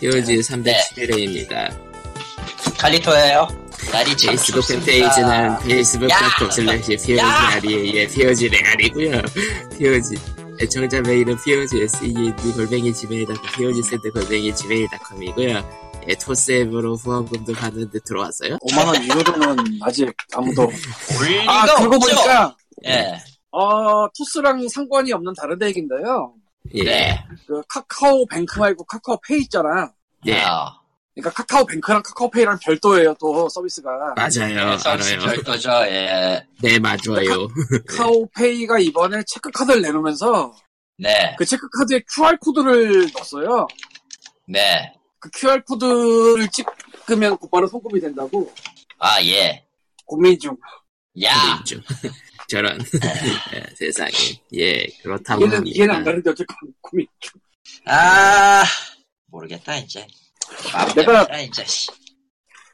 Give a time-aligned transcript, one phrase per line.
[0.00, 1.70] POG 311회입니다.
[2.78, 3.48] 칼리토예요.
[3.92, 4.66] 날이 참 페이스북.
[4.68, 6.48] 팬페이지는 facebook.com 야!
[6.50, 9.22] slash POGRE의 POG 레알이고요
[9.78, 10.14] POG
[10.60, 17.98] 애청자 메일은 POG SEND 골뱅이 지메일.com POG 센터 골뱅이 지메일.com이고요 예, 토스 앱으로 후원금도 받는데
[18.04, 18.58] 들어왔어요?
[18.58, 20.64] 5만원 이후로는 아직 아무도.
[21.18, 22.14] 올 리가 아, 그러고 없죠.
[22.14, 22.56] 보니까,
[22.86, 23.14] 예.
[23.50, 26.34] 어, 토스랑 상관이 없는 다른 얘기인데요.
[26.72, 26.82] 예.
[26.84, 27.24] 네.
[27.46, 29.92] 그 카카오 뱅크 말고 카카오 페이 있잖아.
[30.26, 30.42] 예.
[30.42, 30.80] 어,
[31.14, 33.90] 그러니까 카카오 뱅크랑 카카오 페이랑 별도예요, 또 서비스가.
[34.16, 34.78] 맞아요.
[34.78, 35.18] 서비스 알아요.
[35.26, 35.70] 별도죠.
[35.86, 36.44] 예.
[36.60, 37.48] 네, 맞아요.
[37.86, 40.52] 카카오 페이가 이번에 체크카드를 내놓으면서
[40.98, 41.34] 네.
[41.38, 43.66] 그 체크카드에 QR코드를 넣었어요.
[44.48, 44.92] 네.
[45.20, 48.52] 그 QR코드를 찍으면 곧바로 송금이 된다고
[48.98, 49.64] 아, 예.
[50.06, 50.56] 고민 중.
[51.22, 51.30] 야.
[51.60, 51.80] 있죠.
[52.48, 52.78] 저런
[53.54, 54.12] 예, 세상에
[54.54, 57.40] 예 그렇다고 이해는, 이해는 안 가는데 어쨌건 고민 중.
[57.86, 58.62] 아,
[59.26, 60.06] 모르겠다, 이제.
[60.94, 61.64] 내가- 이제.
[61.64, 61.88] 씨.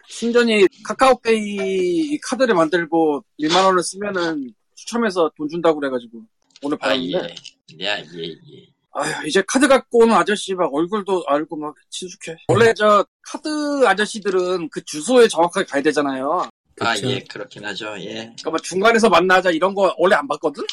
[0.08, 6.20] 순전히 카카오페이 카드를 만들고 1만 원을 쓰면은 추첨해서 돈 준다고 그래가지고
[6.62, 7.34] 오늘 아, 받았는데
[7.80, 7.86] 예.
[7.86, 8.66] 야, 예, 예.
[8.92, 12.36] 아휴, 이제 카드 갖고 오는 아저씨 막 얼굴도 알고 막 친숙해.
[12.48, 16.48] 원래 저 카드 아저씨들은 그 주소에 정확하게 가야 되잖아요.
[16.80, 17.10] 아, 그쵸.
[17.10, 18.14] 예, 그렇긴 하죠, 예.
[18.14, 20.64] 그러니까 막 중간에서 만나자 이런 거 원래 안 받거든?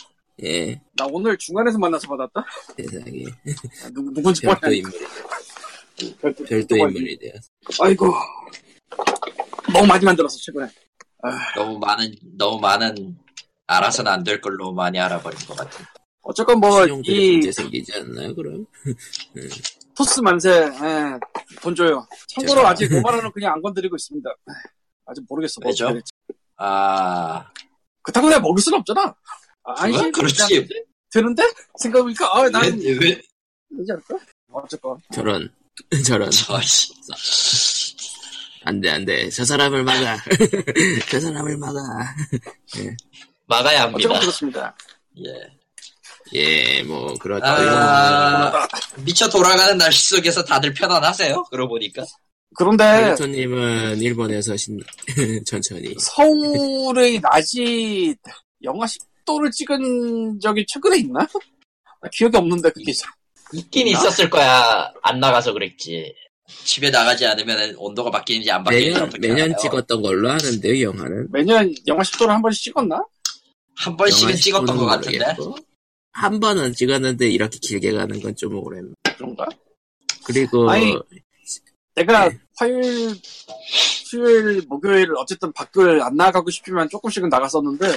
[0.43, 2.45] 예 나 오늘 중간에서 만나서 받았다?
[2.77, 3.25] 세상에
[3.83, 4.75] 아, 누, 누군지 별도 뻔해.
[4.77, 4.91] 인물
[6.21, 7.33] 별도, 별도 인물이 되어
[7.81, 8.13] 아이고.
[9.73, 10.67] 너무 많이 만들었어, 최근에.
[11.55, 13.17] 너무 많은, 너무 많은,
[13.67, 15.85] 알아서는 안 될 걸로 많이 알아버린 것 같은.
[16.21, 18.65] 어쨌건 뭐, 이 문제 생기지 않나요 그럼?
[19.95, 21.19] 토스 만세, 예,
[21.61, 22.07] 돈 줘요.
[22.27, 22.69] 참고로 죄송합니다.
[22.69, 24.29] 아직 5만원은 그냥 안 건드리고 있습니다.
[25.07, 25.59] 아직 모르겠어.
[25.61, 25.89] 뭐 왜죠?
[26.57, 27.45] 아,
[28.01, 29.15] 그렇다고 내가 먹을 수는 없잖아.
[29.63, 30.67] 아, 안심 그렇지.
[31.11, 31.43] 드는데?
[31.79, 33.21] 생각해보니까, 아, 나는 왜, 왜,
[33.77, 34.17] 되지 않을까?
[34.51, 34.97] 어쨌건.
[35.13, 35.49] 저런
[36.05, 36.29] 저런.
[38.63, 40.17] 안돼 안돼 저 사람을 막아
[41.09, 41.79] 저 사람을 막아
[43.45, 44.19] 막아야 어쨌건 합니다.
[44.19, 44.75] 그렇습니다.
[45.25, 45.57] 예.
[46.33, 48.67] 예 뭐 그렇다 아,
[49.05, 51.43] 미쳐 돌아가는 날씨 속에서 다들 편안하세요?
[51.49, 52.03] 그러고 보니까.
[52.55, 54.79] 그런데, 칼리토님은 일본에서 신
[55.45, 58.15] 천천히 서울의 낮이
[58.63, 58.85] 영하
[59.25, 61.19] 10도를 찍은 적이 최근에 있나?
[61.19, 62.91] 나 기억이 없는데, 그게.
[63.53, 64.91] 있긴 있었을 거야.
[65.03, 66.13] 안 나가서 그랬지.
[66.63, 69.57] 집에 나가지 않으면 온도가 바뀌는지 안 바뀌는지 매년 매년 알아요?
[69.61, 73.03] 찍었던 걸로 아는데요 영화는 매년 영하 10도를 한 번씩 찍었나?
[73.75, 75.17] 한 번씩은 찍었던 것 10분은 같은데.
[75.19, 75.55] 모르겠고.
[76.13, 79.45] 한 번은 찍었는데 이렇게 길게 가는 건 좀 오랜 그런가?
[80.25, 80.97] 그리고 아니,
[81.97, 82.37] 내가 네.
[82.57, 83.15] 화요일,
[84.05, 87.87] 수요일, 목요일 어쨌든 밖을 안 나가고 싶지만 조금씩은 나갔었는데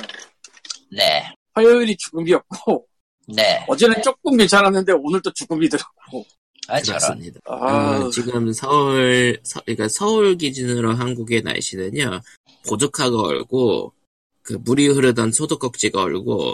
[0.92, 1.30] 네.
[1.52, 2.86] 화요일이 죽음이었고
[3.28, 3.64] 네.
[3.68, 6.24] 어제는 조금 괜찮았는데 오늘 또 죽음이더라고.
[6.68, 6.80] 아.
[6.80, 7.40] 그렇습니다.
[7.46, 12.20] 아, 어, 지금 서울, 서, 그러니까 서울 기준으로 한국의 날씨는요,
[12.68, 13.92] 보드카가 얼고,
[14.42, 16.52] 그 물이 흐르던 소독꼭지가 얼고,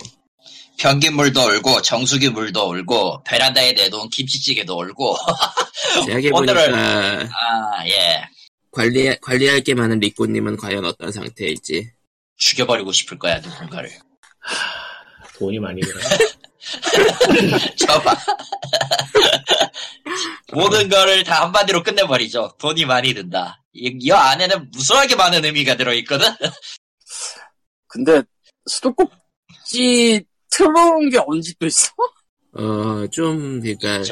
[0.78, 5.16] 변기물도 얼고, 정수기 물도 얼고, 베란다에 내놓은 김치찌개도 얼고.
[6.04, 8.28] 생각해보니까, 아, 예.
[8.70, 11.91] 관리, 관리할 게 많은 리꼬님은 과연 어떤 상태일지.
[12.37, 13.91] 죽여버리고 싶을 거야, 누군가를.
[15.38, 16.00] 돈이 많이 들어.
[17.76, 18.16] 저봐.
[20.53, 22.56] 모든 거를 다 한마디로 끝내버리죠.
[22.58, 23.62] 돈이 많이 든다.
[23.72, 26.26] 이, 이 안에는 무수하게 많은 의미가 들어있거든?
[27.87, 28.22] 근데
[28.66, 30.25] 수도꼭지
[30.56, 31.91] 틀어놓은 게 언제 또 있어?
[32.53, 34.03] 어, 좀, 그니까?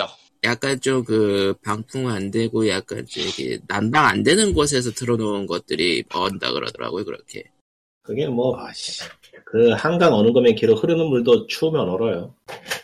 [0.43, 6.53] 약간 좀 그, 방풍 안 되고, 약간 저기, 난방 안 되는 곳에서 틀어놓은 것들이 언다
[6.53, 7.45] 그러더라고요, 그렇게.
[8.03, 9.03] 그게 뭐, 아씨,
[9.47, 12.35] 그 한강 어느 거면 길어 흐르는 물도 추우면 얼어요.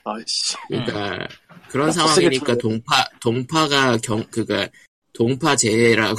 [0.05, 0.57] 아씨.
[0.69, 1.29] 그러니까
[1.69, 4.69] 그런 아, 상황이니까 동파 동파가 경 그가
[5.13, 6.17] 동파 재해라고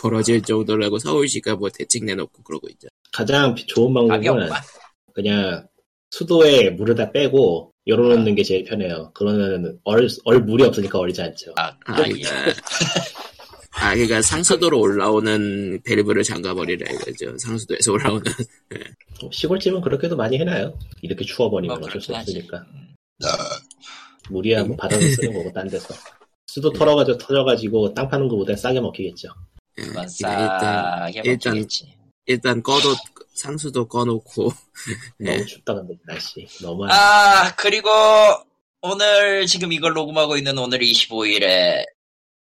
[0.00, 2.88] 벌어질 정도라고 서울시가 뭐 대책 내놓고 그러고 있죠.
[3.12, 4.50] 가장 좋은 방법은.
[5.14, 5.68] 그냥
[6.12, 9.10] 수도에 물을 다 빼고 열어놓는 게 제일 편해요.
[9.14, 11.52] 그러면 얼, 얼 물이 없으니까 얼지 않죠.
[11.56, 12.12] 아, 아, 아, 예.
[12.12, 12.30] 그러니까
[13.74, 17.36] 아 그러니까 상수도로 올라오는 밸브를 잠가버리라 이거죠.
[17.38, 18.22] 상수도에서 올라오는
[19.32, 20.78] 시골집은 그렇게도 많이 해놔요.
[21.00, 22.14] 이렇게 추워버리면 뭐 어쩔 수.
[22.14, 22.58] 없으니까.
[22.58, 22.94] 음.
[24.30, 25.94] 물이야 뭐 바다에서 쓰는 거고 딴 데서.
[26.46, 29.28] 수도 털어가지고 터져가지고 땅 파는 거보다 싸게 먹히겠죠.
[29.78, 30.10] 예, 그러니까 일단
[31.08, 31.94] 싸게 일단- 먹히겠지.
[32.26, 32.94] 일단 꺼도
[33.34, 34.52] 상수도 꺼놓고
[35.20, 35.24] 예.
[35.36, 37.88] 너무 춥다 근데 날씨 너무 안 아, 그리고
[38.82, 41.84] 오늘 지금 이걸 녹음하고 있는 오늘 25일에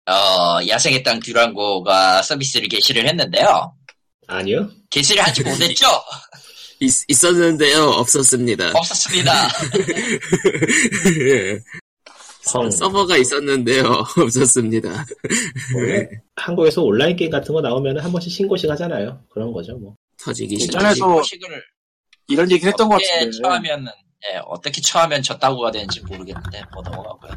[0.08, 3.76] 어, 야생의 땅 듀랑고가 서비스를 개시를 했는데요.
[4.28, 4.70] 아니요.
[4.90, 5.86] 개시를 하지 못했죠?
[6.80, 8.72] 있, 있었는데요 없었습니다.
[8.74, 9.32] 없었습니다.
[12.52, 12.70] 펑.
[12.72, 13.84] 서버가 있었는데요.
[14.18, 15.06] 없었습니다.
[15.76, 19.22] 원래 한국에서 온라인 게임 같은 거 나오면 한 번씩 신고식 하잖아요.
[19.30, 19.96] 그런 거죠, 뭐.
[20.18, 21.08] 터지기 예전에 싫어.
[21.08, 21.64] 또- 식을
[22.28, 23.92] 이런 얘기 했던 것 어떻게 같은데 처하면은
[24.32, 27.32] 예, 어떻게 처하면 졌다고가 되는지 모르겠는데 뭐 넘어가고요.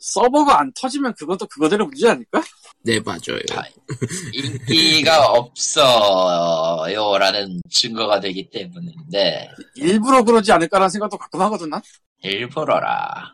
[0.00, 2.42] 서버가 안 터지면 그것도 그거대로 문제 아닐까?
[2.82, 3.38] 네, 맞아요.
[3.54, 3.62] 아,
[4.68, 11.80] 인기가 없어요 라는 증거가 되기 때문인데 일부러 그러지 않을까라는 생각도 가끔 하거든 난.
[12.22, 13.32] 일부러라.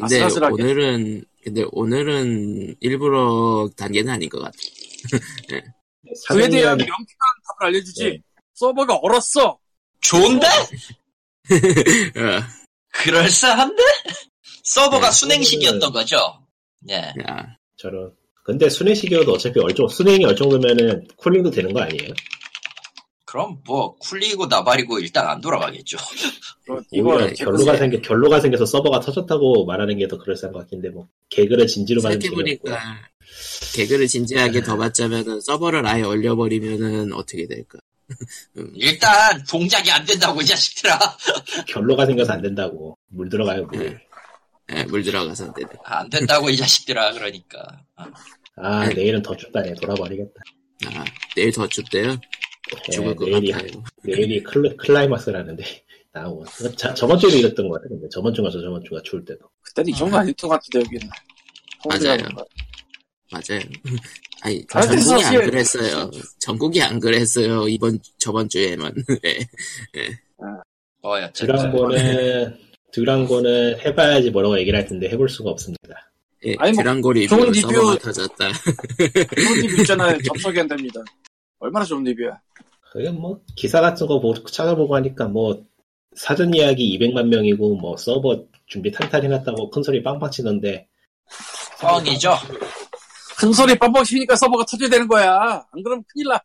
[0.00, 0.62] 근데 아슬아슬하게.
[0.62, 4.56] 오늘은, 근데 오늘은 일부러 단계는 아닌 것 같아.
[6.28, 6.96] 그에 대한 명쾌한
[7.58, 8.04] 답을 알려주지.
[8.04, 8.18] 네.
[8.54, 9.58] 서버가 얼었어.
[10.00, 10.46] 좋은데?
[12.16, 12.42] 어,
[12.92, 13.82] 그럴싸한데?
[14.64, 16.16] 서버가 네, 순행식이었던 거죠.
[16.80, 17.12] 네.
[17.26, 18.12] 야, 저런.
[18.44, 22.12] 근데 순행식이어도 어차피 얼정, 순행이 얼정도면은 쿨링도 되는 거 아니에요?
[23.28, 25.98] 그럼 뭐 쿨리고 나발이고 일단 안 돌아가겠죠.
[26.90, 31.08] 이거 결로가 생겨, 결로가 생겨서 서버가 터졌다고 말하는 게 더 그럴싸한 것 같긴데, 뭐.
[31.28, 32.24] 개그를 진지로 받는 없고.
[32.24, 32.80] 생각해보니까,
[33.74, 37.78] 개그를 진지하게 더 받자면은, 서버를 아예 얼려버리면은 어떻게 될까?
[38.72, 40.98] 일단 동작이 안 된다고 이 자식들아.
[41.68, 42.96] 결로가 생겨서 안 된다고.
[43.08, 44.00] 물 들어가요, 물.
[44.72, 45.68] 예, 물 들어가서 안 되네.
[45.84, 47.12] 안 된다고 이 자식들아.
[47.12, 47.58] 그러니까.
[48.56, 48.94] 아, 네.
[48.94, 49.74] 내일은 더 춥다네.
[49.74, 50.40] 돌아버리겠다.
[50.86, 51.04] 아,
[51.36, 52.18] 내일 더 춥대요?
[52.88, 53.82] 예, 죽을 것 내일이, 같아요.
[54.02, 55.64] 내일이 클, 클라이막스라는데.
[56.12, 56.44] 나오고.
[56.76, 58.08] 자, 저번 주에도 이랬던 것 같아, 근데.
[58.10, 59.46] 저번 주가 저 저번 주가 추울 때도.
[59.62, 61.08] 그때는 이 정도 아니었던 것 같은데 여기는.
[61.88, 62.18] 맞아요.
[63.30, 63.60] 맞아요.
[64.40, 66.10] 아니, 아, 전국이 사실- 안 그랬어요.
[66.38, 67.68] 전국이 안 그랬어요.
[67.68, 68.92] 이번, 저번 주에만.
[69.24, 70.08] 예.
[71.02, 72.58] 뭐 여튼 드랑고는,
[72.92, 76.10] 드랑고는 해봐야지 뭐라고 얘기를 할 텐데 해볼 수가 없습니다.
[76.46, 78.52] 예, 아니, 뭐, 듀랑고 리뷰 좋은 리뷰- 터졌다.
[78.52, 80.16] 좋은 리뷰 있잖아요.
[80.24, 81.00] 접속이 안 됩니다.
[81.58, 82.40] 얼마나 좋은 리뷰야.
[82.92, 85.64] 그게 뭐, 기사 같은 거 보- 찾아보고 하니까 뭐,
[86.16, 90.88] 사전 예약이 200만 명이고, 뭐, 서버 준비 탄탄해놨다고 큰 소리 빵빵 치던데,
[91.80, 92.32] 뻥이죠.
[93.38, 95.64] 큰 소리 빵빵 치니까 서버가 터져야 되는 거야.
[95.70, 96.40] 안 그러면 큰일 나.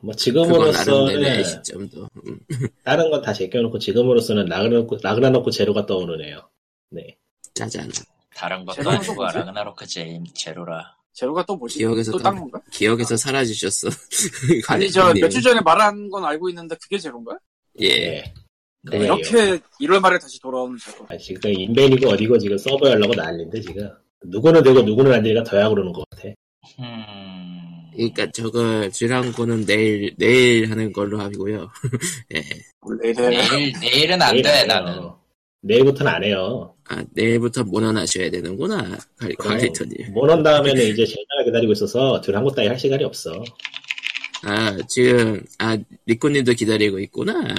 [0.00, 2.08] 뭐, 그건 나름대로의 지금으로서는, 시점도.
[2.26, 2.38] 음,
[2.82, 6.40] 다른 건 다 제껴놓고, 지금으로서는 라그나로크, 라그나로크 제로가 떠오르네요.
[6.90, 7.16] 네.
[7.54, 7.90] 짜잔.
[8.34, 9.22] 다른 것도 아니고?
[9.24, 10.96] 라그나로크 제 제로라.
[11.12, 11.78] 제로가 또 뭐지?
[11.78, 12.60] 기억에서 또 떠나- 딴 건가?
[12.72, 13.88] 기억에서 사라지셨어.
[14.68, 17.38] 아니 저 몇 주 전에 말한 건 알고 있는데 그게 제로인가?
[17.80, 18.22] 예.
[18.84, 18.98] 네.
[18.98, 19.04] 네.
[19.04, 21.06] 이렇게 1월 말에 다시 돌아오는 제로.
[21.08, 23.88] 아, 지금 인벤이고 어디고 지금 서버 열려고 난리인데, 지금.
[24.24, 26.28] 누구는 되고 누구는 안 되니까 더야 그러는 것 같아.
[26.80, 27.90] 음.
[27.94, 31.68] 그러니까 저거 드랑고는 내일 내일 하는 걸로 하고요.
[32.34, 32.42] 예.
[33.14, 34.64] 내일 내일은 안 돼.
[34.66, 35.10] 나는.
[35.62, 36.74] 내일부터는 안 해요.
[36.88, 38.98] 아 내일부터 몬헌하셔야 되는구나.
[39.16, 40.12] 갈- 퀄리터님.
[40.12, 43.32] 몬헌 다음에는 이제 젤다가 기다리고 있어서 듀랑고 따위 할 시간이 없어.
[44.44, 47.54] 아 지금 아 리코님도 기다리고 있구나.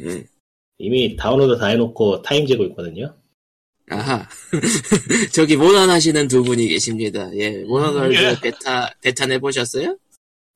[0.00, 0.24] 예.
[0.78, 3.16] 이미 다운로드 다 해놓고 타임 재고 있거든요.
[3.90, 4.28] 아하.
[5.32, 7.30] 저기 몬헌 하시는 두 분이 계십니다.
[7.36, 7.64] 예.
[7.64, 7.98] 몬헌 예.
[8.22, 9.96] 월드 베타 베타 해보셨어요?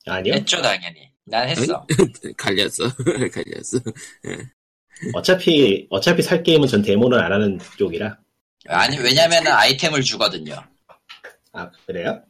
[0.07, 0.35] 아니요.
[0.35, 1.11] 했죠 당연히.
[1.25, 1.87] 난 했어.
[2.37, 2.91] 갈렸어.
[3.33, 3.79] 갈렸어.
[5.15, 8.17] 어차피 어차피 살 게임은 전 데모는 안 하는 쪽이라.
[8.69, 10.63] 아니 왜냐면은 아이템을 주거든요.
[11.53, 12.23] 아 그래요?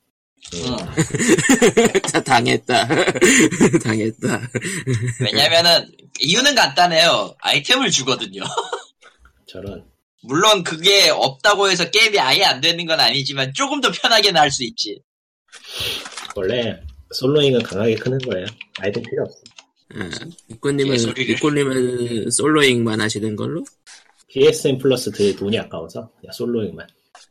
[0.55, 0.77] 응.
[2.13, 2.89] 다 당했다.
[3.85, 4.41] 당했다.
[5.21, 5.91] 왜냐면은
[6.21, 7.37] 이유는 간단해요.
[7.41, 8.43] 아이템을 주거든요.
[9.47, 9.85] 저런
[10.23, 15.01] 물론 그게 없다고 해서 게임이 아예 안 되는 건 아니지만 조금 더 편하게 날수 있지.
[16.35, 16.81] 원래
[17.13, 18.47] 솔로잉은 강하게 크는 거예요.
[18.81, 19.37] 아이템 필요 없어.
[19.97, 20.09] 아,
[20.49, 21.35] 리코님은 개소리를.
[21.35, 23.65] 리코님은 솔로잉만 하시는 걸로?
[24.29, 26.87] PSN 플러스 드 돈이 아까워서 그냥 솔로잉만.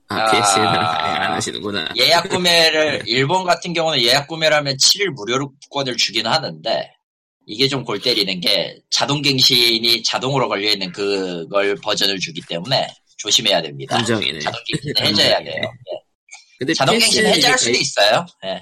[0.10, 0.32] 아, 아.
[0.32, 1.94] PS는 안 하시는구나.
[1.98, 6.92] 예약 구매를 일본 같은 경우는 예약 구매를 하면 7일 무료권을 주긴 하는데
[7.48, 12.88] 이게 좀 골 때리는 게 자동 갱신이 자동으로 걸려 있는 그걸 버전을 주기 때문에
[13.18, 13.98] 조심해야 됩니다.
[13.98, 14.40] 함정이네.
[14.40, 15.56] 자동 갱신 해줘야 돼요.
[15.56, 16.02] 예.
[16.60, 18.26] 근데 자동 갱신 해제할 수도 가입, 있어요.
[18.46, 18.60] 예.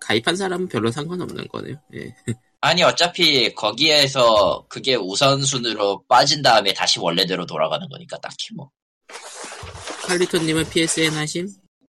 [0.00, 1.76] 가입한 사람은 별로 상관없는 거네요.
[1.94, 2.14] 예.
[2.60, 8.70] 아니 어차피 거기에서 그게 우선순위로 빠진 다음에 다시 원래대로 돌아가는 거니까 딱히 뭐
[10.06, 11.48] 칼리토님은 PSN 하심?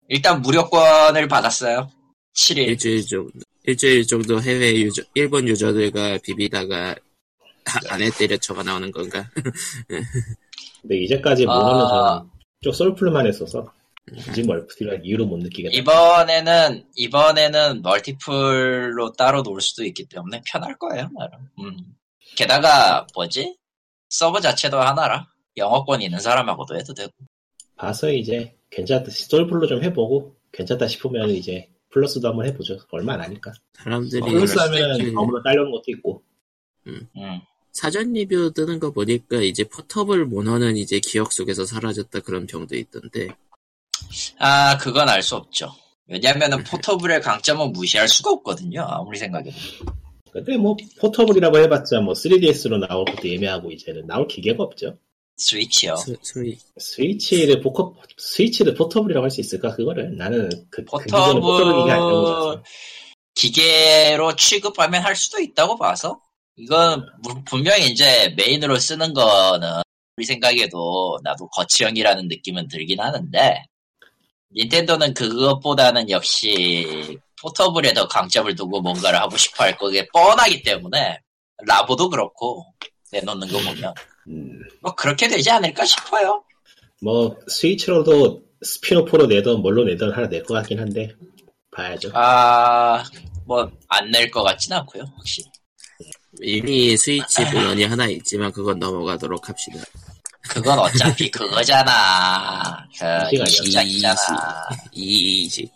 [0.08, 1.90] 일단 무료권을 받았어요.
[2.34, 2.58] 7일.
[2.68, 3.30] 일주일 정도,
[3.64, 6.94] 일주일 정도 해외 유저, 일본 유저들과 비비다가
[7.64, 9.28] 아- 안에 때려쳐가 나오는 건가?
[10.82, 11.52] 근데 이제까지 아.
[11.58, 12.30] 모노는 저는
[12.62, 13.72] 쪽 솔플만 했어서
[14.18, 15.76] 굳이 멀티를 이유로 못 느끼겠다.
[15.76, 21.48] 이번에는 이번에는 멀티플로 따로 놀 수도 있기 때문에 편할 거예요, 나름.
[21.58, 21.76] 음.
[22.36, 23.56] 게다가 뭐지?
[24.08, 25.28] 서버 자체도 하나라.
[25.56, 27.12] 영어권 있는 사람하고도 해도 되고.
[27.76, 32.78] 봐서 이제 괜찮다 솔플로 좀 해보고 괜찮다 싶으면 이제 플러스도 한번 해보죠.
[32.90, 33.52] 얼마 안 하니까.
[33.74, 35.00] 사람들이 어, 플러스 하면.
[35.16, 36.22] 아무나 딸려오는 것도 있고.
[36.86, 37.08] 음.
[37.72, 43.28] 사전 리뷰 뜨는 거 보니까 이제 portable 몬헌은 이제 기억 속에서 사라졌다 그런 평도 있던데
[44.38, 45.74] 아, 그건 알 수 없죠.
[46.06, 48.82] 왜냐면은 portable의 강점은 무시할 수가 없거든요.
[48.88, 49.56] 아무리 생각해도.
[50.32, 54.96] 근데 뭐 portable이라고 해봤자 뭐 3DS로 나올 것도 애매하고 이제는 나올 기계가 없죠.
[55.36, 55.96] 스위치요.
[55.96, 61.72] 스, 스위 스위치를 포커 스위치를 portable이라고 할 수 있을까 그거를 나는 그, 그 포터블 포터블
[61.80, 62.62] 기계 아니라고
[63.34, 66.20] 기계로 취급하면 할 수도 있다고 봐서
[66.56, 69.80] 이건 무- 분명히 이제 메인으로 쓰는 거는
[70.16, 73.64] 우리 생각에도 나도 거치형이라는 느낌은 들긴 하는데
[74.54, 81.20] 닌텐도는 그것보다는 역시 portable에 더 강점을 두고 뭔가를 하고 싶어 할 거게 뻔하기 때문에
[81.66, 82.66] 라보도 그렇고
[83.12, 83.94] 내놓는 거 보면
[84.28, 86.44] 음, 뭐 그렇게 되지 않을까 싶어요.
[87.02, 91.14] 뭐 스위치로도 spin-off로 내던 뭘로 내던 하나 낼 것 같긴 한데
[91.70, 92.10] 봐야죠.
[92.14, 93.02] 아,
[93.46, 95.48] 뭐 안 낼 것 같진 않고요, 확실히.
[96.42, 99.78] 이미 스위치 본원이 하나 있지만 그건 넘어가도록 합시다.
[100.50, 102.84] 그건 어차피 그거잖아.
[102.98, 104.16] 그 이식 이식작이잖아.
[104.92, 105.70] 이식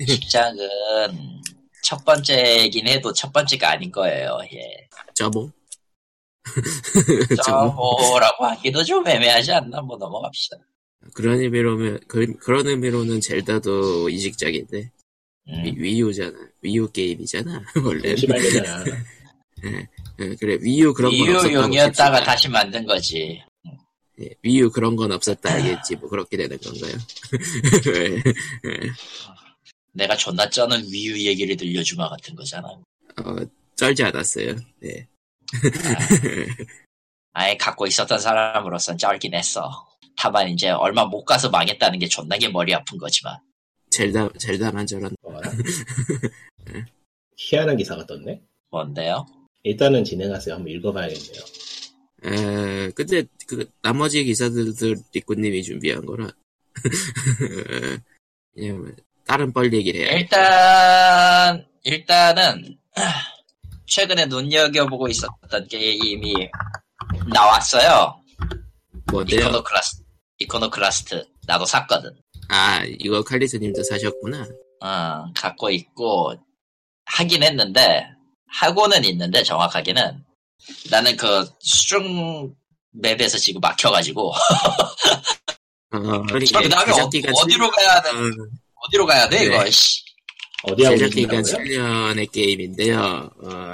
[0.00, 0.68] 이식작은
[1.82, 4.38] 첫 번째긴 해도 첫 번째가 아닌 거예요.
[4.52, 4.88] 예.
[5.14, 5.50] 저뭐
[7.44, 9.80] 저뭐라고 하기도 좀 애매하지 않나?
[9.82, 10.56] 뭐 넘어갑시다.
[11.14, 14.90] 그런 의미로면 그, 그런 의미로는 젤다도 이식작인데
[15.48, 15.64] 음.
[15.64, 18.84] 위- 위유잖아 위유 게임이잖아 원래 발매잖아.
[20.20, 22.24] 예, 그래 위유 그런 칩시다.
[22.24, 23.40] 다시 만든 거지.
[24.20, 26.92] 예, 위유 그런 건 없었다 알겠지 뭐 그렇게 되는 건가요?
[29.92, 32.68] 내가 존나 쩌는 위유 얘기를 들려주마 같은 거잖아.
[32.68, 33.36] 어,
[33.76, 34.56] 쩔지 않았어요.
[34.80, 35.06] 네.
[37.32, 39.86] 아예 갖고 있었던 사람으로선 쩔긴 했어.
[40.16, 43.38] 다만 이제 얼마 못 가서 망했다는 게 존나게 머리 아픈 거지만.
[43.90, 45.50] 젤다 젤다만 저런 어라?
[47.36, 48.40] 희한한 기사가 떴네.
[48.70, 49.26] 뭔데요?
[49.62, 50.54] 일단은 진행하세요.
[50.54, 51.42] 한번 읽어봐야겠네요.
[52.24, 56.28] 에, 근데 그 나머지 기사들도 리꾸님이 준비한 거라
[59.26, 62.78] 다른 뻘 얘기를 해야 일단 일단은
[63.86, 66.48] 최근에 눈여겨보고 있었던 게임이
[67.32, 68.20] 나왔어요.
[69.10, 69.40] 뭔데요?
[69.40, 70.02] 이코노클라스
[70.38, 72.10] 이코노클라스트 나도 샀거든.
[72.48, 74.46] 아 이거 칼리스님도 사셨구나.
[74.80, 76.34] 어, 갖고 있고
[77.06, 78.08] 하긴 했는데
[78.48, 80.24] 하고는 있는데 정확하게는
[80.90, 82.54] 나는 그 수중
[82.92, 84.32] map에서 지금 막혀가지고
[85.92, 88.08] 어, 그러니까 그 다음에 제작 기간 어디로 가야 돼?
[88.88, 89.44] 어디로 가야 돼 네.
[89.46, 89.70] 이거?
[89.70, 90.02] 씨.
[90.62, 91.82] 어디하고 제작 기간 계신다고요?
[92.14, 93.30] 7년의 게임인데요.
[93.44, 93.72] 어,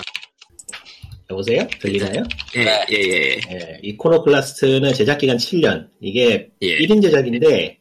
[1.31, 1.67] 여보세요?
[1.81, 2.23] 들리나요?
[2.57, 2.87] 예, 네.
[2.91, 5.89] 예, 예, 예, 이코노클라스트는 제작기간 7년.
[6.01, 6.79] 이게 예.
[6.79, 7.79] 1인 제작인데,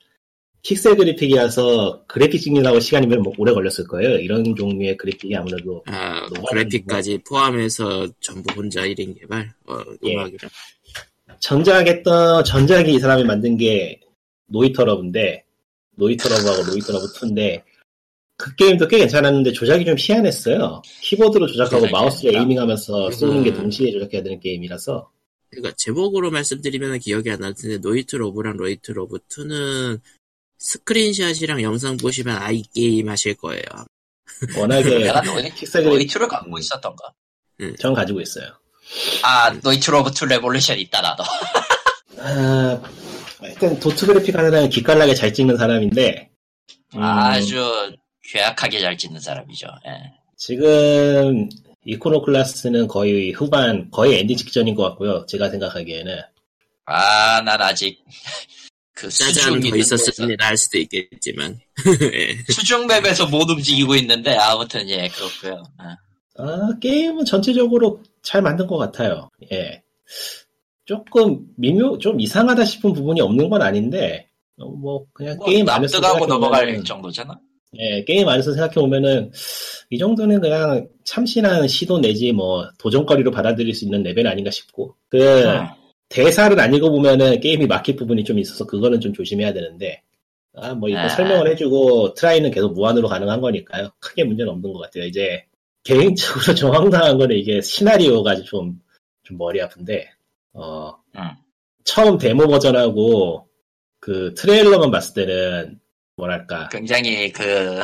[0.63, 4.17] 픽셀 그래픽이라서 그래픽 찍느라고 시간이 몇 오래 걸렸을 거예요.
[4.19, 5.83] 이런 종류의 그래픽이 아무래도.
[5.87, 9.51] 아, 그래픽까지 포함해서 전부 혼자 1인 개발?
[9.65, 10.13] 어, 예.
[10.13, 10.49] 음악이라.
[11.39, 13.99] 전작했던, 전작이 이 사람이 만든 게
[14.47, 15.43] 노이터러브인데,
[15.95, 17.63] 노이터러브하고 노이터러브 2인데,
[18.37, 20.81] 그 게임도 꽤 괜찮았는데 조작이 좀 희한했어요.
[21.01, 22.37] 키보드로 조작하고 마우스로.
[22.37, 23.55] 에이밍하면서 쏘는 게 음.
[23.55, 25.09] 동시에 조작해야 되는 게임이라서
[25.51, 29.99] 그러니까 제목으로 말씀드리면 기억이 안 날 텐데 노이트 로브랑 로이트 로브 2는
[30.61, 33.63] 스크린샷이랑 영상 보시면 아이 게임 하실 거예요.
[34.55, 37.13] 워낙에 내가 노이, 픽셀 그래픽 노이트를 갖고 있었던가?
[37.79, 38.45] 전 가지고 있어요.
[39.23, 41.23] 아 노이트 로브 2 레볼루션 있다 나도.
[42.19, 42.81] 아,
[43.43, 46.29] 일단 도트 그래픽 애는 기깔나게 잘 찍는 사람인데
[46.95, 47.95] 음, 아주
[48.29, 49.67] 괴악하게 잘 찍는 사람이죠.
[49.87, 50.13] 예.
[50.37, 51.49] 지금
[51.85, 55.25] 이코노클라스는 거의 후반 거의 엔딩 직전인 것 같고요.
[55.25, 56.21] 제가 생각하기에는
[56.85, 58.03] 아, 난 아직
[59.01, 61.59] 그 짜잔 수중 더 있었습니다 할 수도 있겠지만
[62.13, 62.53] 예.
[62.53, 65.63] 수중 map에서 못 움직이고 있는데 아무튼 예 그렇고요.
[65.77, 65.97] 아.
[66.37, 69.29] 아, 게임은 전체적으로 잘 만든 것 같아요.
[69.51, 69.83] 예.
[70.85, 74.27] 조금 미묘, 좀 이상하다 싶은 부분이 없는 건 아닌데,
[74.57, 77.39] 어, 뭐, 그냥 뭐 게임 안에서 납득하고 넘어갈 생각해보면은, 정도잖아.
[77.77, 79.31] 예, 게임 안에서 생각해 보면은,
[79.89, 85.43] 이 정도는 그냥 참신한 시도 내지 뭐, 도전거리로 받아들일 수 있는 레벨 아닌가 싶고, 그,
[85.43, 85.67] 음.
[86.11, 90.01] 대사를 안 읽어보면은 게임이 막힐 부분이 좀 있어서 그거는 좀 조심해야 되는데,
[90.53, 91.09] 아, 뭐, 이거 아.
[91.09, 93.89] 설명을 해주고, try는 계속 무한으로 가능한 거니까요.
[93.99, 95.05] 크게 문제는 없는 것 같아요.
[95.05, 95.45] 이제,
[95.83, 98.79] 개인적으로 좀 황당한 거는 이게 시나리오가 좀,
[99.23, 100.11] 좀 머리 아픈데,
[100.53, 101.21] 어, 음.
[101.85, 103.47] 처음 데모 버전하고,
[103.99, 105.79] 그 트레일러만 봤을 때는,
[106.17, 107.81] 뭐랄까, 굉장히 그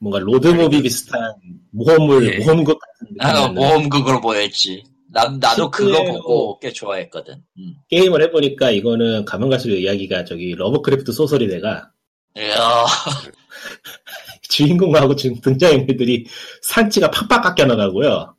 [0.00, 1.34] 뭔가 로드무비 비슷한
[1.70, 2.38] 모험물, 예.
[2.38, 4.84] 모험극 같은 아, 모험극으로 보였지.
[5.14, 7.34] 나, 나도 그거 보고 꽤 좋아했거든.
[7.56, 7.74] 음.
[7.88, 11.92] 게임을 해보니까 이거는 가면 갈수록 이야기가 저기 러브크래프트 소설이 돼가
[12.36, 12.84] 이야,
[14.48, 16.26] 주인공하고 지금 등장인물들이
[16.62, 18.34] SAN치가 팍팍 깎여 나가고요.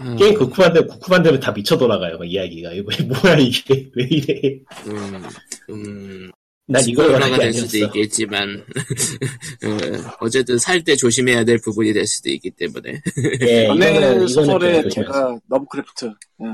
[0.00, 4.08] 음, 게임 극후반 되면 극후반 되면 다 미쳐 돌아가요 막 이야기가 이거 뭐야 이게 왜
[4.10, 5.22] 이래 음,
[5.68, 6.30] 음,
[6.66, 8.64] 난 이걸 게될 수도 있겠지만
[9.64, 13.00] 어, 어쨌든 살 때 조심해야 될 부분이 될 수도 있기 때문에
[13.42, 14.88] 예, 연애 조심해야지.
[14.90, 16.06] 제가 러브크래프트.
[16.42, 16.46] 예.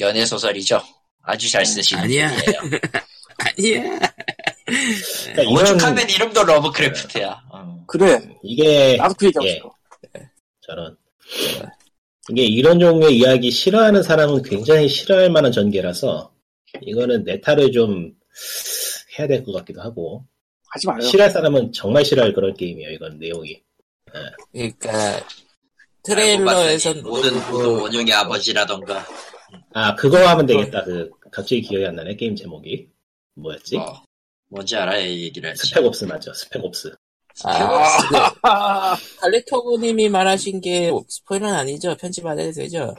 [0.00, 0.80] 연애 소설이죠.
[1.22, 2.30] 아주 잘 쓰시는 아니야.
[3.38, 3.82] 아니야.
[5.34, 7.42] 그러니까 오죽하면 이름도 러브크래프트야.
[7.52, 7.84] 어.
[7.86, 8.20] 그래.
[8.42, 9.54] 이게 나도 그 얘기하고 예.
[9.54, 9.74] 싶어.
[10.60, 10.96] 저런
[12.30, 16.32] 이게 이런 종류의 이야기 싫어하는 사람은 굉장히 싫어할 만한 전개라서
[16.82, 18.12] 이거는 네타를 좀
[19.18, 20.24] 해야 될 것 같기도 하고.
[20.70, 21.00] 하지 마요.
[21.00, 23.62] 싫어할 사람은 정말 싫어할 그런 게임이에요 이건 내용이.
[24.52, 25.20] 그러니까
[26.02, 29.06] 트레일러에선 모든 모든 원흉의 아버지라던가.
[29.72, 30.84] 아 그거 하면 되겠다.
[30.84, 32.88] 그 갑자기 기억이 안 나네 게임 제목이.
[33.34, 33.76] 뭐였지?
[33.76, 34.02] 뭐
[34.48, 35.54] 뭔지 알아야 얘기를.
[35.56, 36.32] 스펙옵스 맞죠?
[36.34, 36.94] 스펙옵스.
[37.44, 38.16] 아, 그
[38.48, 41.96] 아, 갈리토그님이 말하신 게 스포일러는 아니죠?
[41.96, 42.94] 편집 안 해도 되죠?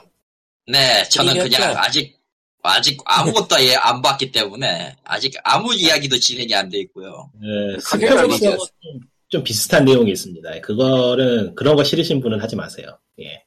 [0.65, 1.37] 네, 저는?
[1.49, 2.18] 그냥 아직
[2.61, 7.31] 아직 아무것도 예, 안 봤기 때문에 아직 아무 이야기도 진행이 안 돼 있고요.
[7.39, 8.99] 그 그게 스펙옵스하고 좀,
[9.29, 13.43] 좀 비슷한 내용이 있습니다 그거는 그런 거 싫으신 분은 하지 마세요 예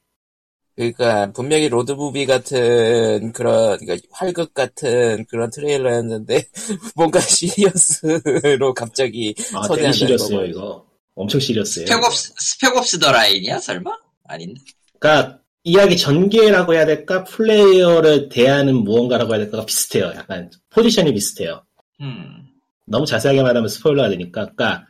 [0.75, 6.43] 그러니까 분명히 로드무비 같은 그런 그러니까 활극 같은 그런 트레일러였는데
[6.95, 10.45] 뭔가 serious로 갑자기 아, 되게 거고.
[10.45, 10.85] 이거.
[11.15, 11.85] 엄청 serious였어요.
[11.85, 13.91] 스펙옵스 스펙옵스 더 라인이야 설마?
[14.25, 14.59] 아닌데.
[14.99, 17.23] 그러니까, 이야기 전개라고 해야 될까?
[17.23, 20.11] 플레이어를 대하는 무언가라고 해야 될까가 비슷해요.
[20.15, 21.63] 약간, 포지션이 비슷해요.
[22.01, 22.45] 음.
[22.85, 24.85] 너무 자세하게 말하면 스포일러가 되니까, 그러니까,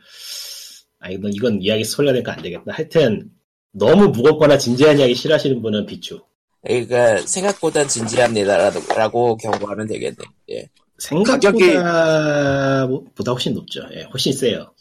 [0.98, 2.64] 아, 이건, 이건 이야기 스포일러 되니까 안 되겠다.
[2.72, 3.30] 하여튼,
[3.72, 6.20] 너무 무겁거나 진지한 이야기 싫어하시는 분은 비추.
[6.66, 10.16] 그러니까 생각보단 진지합니다라고 경고하면 되겠네.
[10.50, 10.68] 예.
[10.98, 13.82] 생각보다, 보다 훨씬 높죠.
[13.94, 14.72] 예, 훨씬 세요.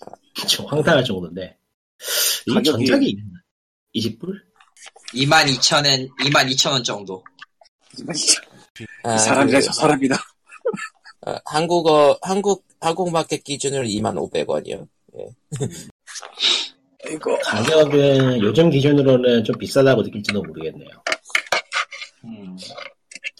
[0.47, 1.55] 좀 황당할 정도인데.
[2.47, 3.23] 이 가격이- 전작이 있나?
[3.95, 4.33] 20불?
[5.13, 7.23] 22,000엔 22,000원 정도.
[9.03, 10.15] 아, 이 사람이라 그, 저 사람이다.
[11.27, 14.87] 어, 한국어 한국 한국 마켓 기준으로 2,500원이요.
[17.09, 20.89] 이거 가격은 요즘 기준으로는 좀 비싸다고 느낄지도 모르겠네요.
[22.25, 22.57] 음.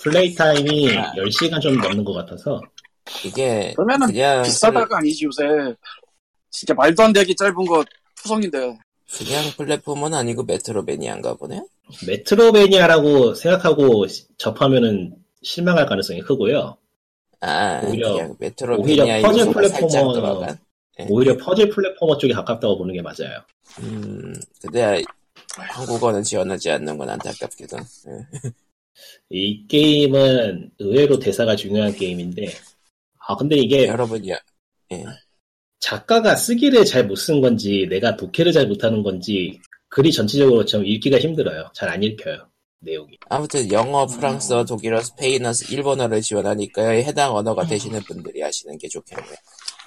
[0.02, 1.14] 플레이 타임이 아.
[1.14, 2.62] 10시간 좀 넘는 것 같아서
[3.26, 5.44] 이게 그러면은 그냥 비싸다가 아니지 요새.
[6.50, 7.84] 진짜 말도 안 되게 짧은 거
[8.16, 8.78] 투성인데.
[9.18, 11.62] 그냥 플랫폼은 아니고 Metroidvania인가 보네.
[12.08, 16.78] Metroidvania라고 생각하고 시- 접하면은 실망할 가능성이 크고요.
[17.42, 18.16] 아, 오히려-
[18.78, 20.58] 오히려 퍼즐 platformer-.
[20.98, 21.08] 네.
[21.10, 23.42] 오히려 퍼즐 platformer 쪽에 가깝다고 보는 게 맞아요.
[23.80, 25.04] 음, 근데
[25.58, 27.78] 한국어는 지원하지 않는 건 안타깝게도.
[27.78, 27.82] 예.
[29.30, 32.48] 이 게임은 의외로 대사가 중요한 게임인데
[33.28, 34.36] 아 근데 이게 여러분이요.
[35.80, 39.60] 작가가 쓰기를 잘 못 쓴 건지 내가 독해를 잘 못하는 건지
[39.94, 41.70] 글이 전체적으로 좀 읽기가 힘들어요.
[41.76, 42.48] 잘 안 읽혀요.
[42.80, 43.16] 내용이.
[43.30, 49.36] 아무튼 영어, 프랑스어, 독일어, 스페인어, 일본어를 지원하니까 해당 언어가 되시는 분들이 하시는 게 좋겠네요.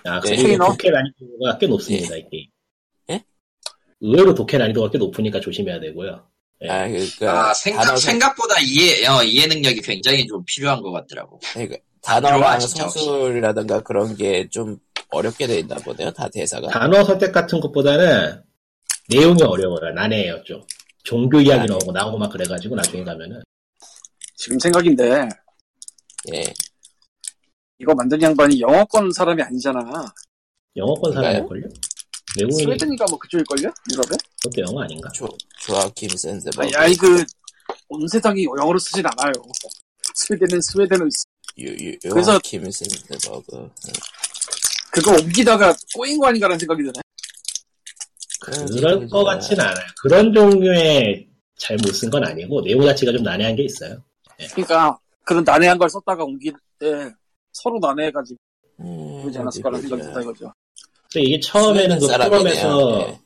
[0.04, 0.30] 아, 네.
[0.30, 0.64] 그리고 스페인어?
[0.66, 2.46] 독해 난이도가 꽤 높습니다, 이 게임.
[3.10, 3.24] 예?
[4.00, 6.26] 의외로 독해 난이도가 꽤 높으니까 조심해야 되고요.
[6.62, 6.68] 예.
[6.70, 11.38] 아, 그러니까 아, 생각, 생각보다 이해, 어, 이해 능력이 굉장히 좀 필요한 것 같더라고.
[11.52, 12.60] 그러니까 단어랑.
[12.60, 14.78] 성술이라든가 그런 게 좀
[15.10, 16.10] 어렵게 돼 있나 보네요.
[16.12, 16.68] 다 대사가.
[16.68, 18.42] 단어 선택 같은 것보다는
[19.08, 19.92] 내용이 어려워요.
[19.94, 20.62] 난해해요, 좀.
[21.04, 21.66] 종교 이야기.
[21.68, 23.42] 나오고 나오고 막 그래가지고 나중에 가면은.
[24.36, 25.28] 지금 생각인데
[26.34, 26.44] 예.
[27.78, 29.80] 이거 만든 양반이 영어권 사람이 아니잖아.
[30.76, 31.12] 영어권?
[31.12, 31.62] 사람일걸요?
[32.38, 33.72] 외국인이 스웨덴인가 뭐 그쪽일걸요?
[33.92, 34.16] 유럽에?
[34.42, 35.08] 그것도 영어 아닌가?
[35.14, 35.26] 조,
[35.60, 36.62] 조아킴 샌드버그.
[36.62, 37.24] 아니, 아니 그
[37.88, 39.32] 온 세상이 영어로 쓰진 않아요.
[40.14, 41.24] 스웨덴은 스웨덴어 있어.
[41.58, 43.70] 유, 유, 그래서- 요아킴 샌드버그.
[44.92, 46.92] 그거 옮기다가 꼬인 거 아닌가라는 생각이 드네.
[48.40, 49.84] 그럴 것 같진 않아요.
[50.02, 51.26] 그런 종류의
[51.58, 53.96] 잘 못 쓴 건 아니고 내용 자체가 좀 난해한 게 있어요.
[54.52, 57.10] 그러니까 그런 난해한 걸 썼다가 옮길 때
[57.52, 58.38] 서로 난해해가지고
[58.80, 60.52] 음, 그러지 않았을까라는 생각이 든다 이거죠.
[61.12, 62.06] 근데 이게 처음에는 그.
[62.06, 63.18] 포럼에서 예.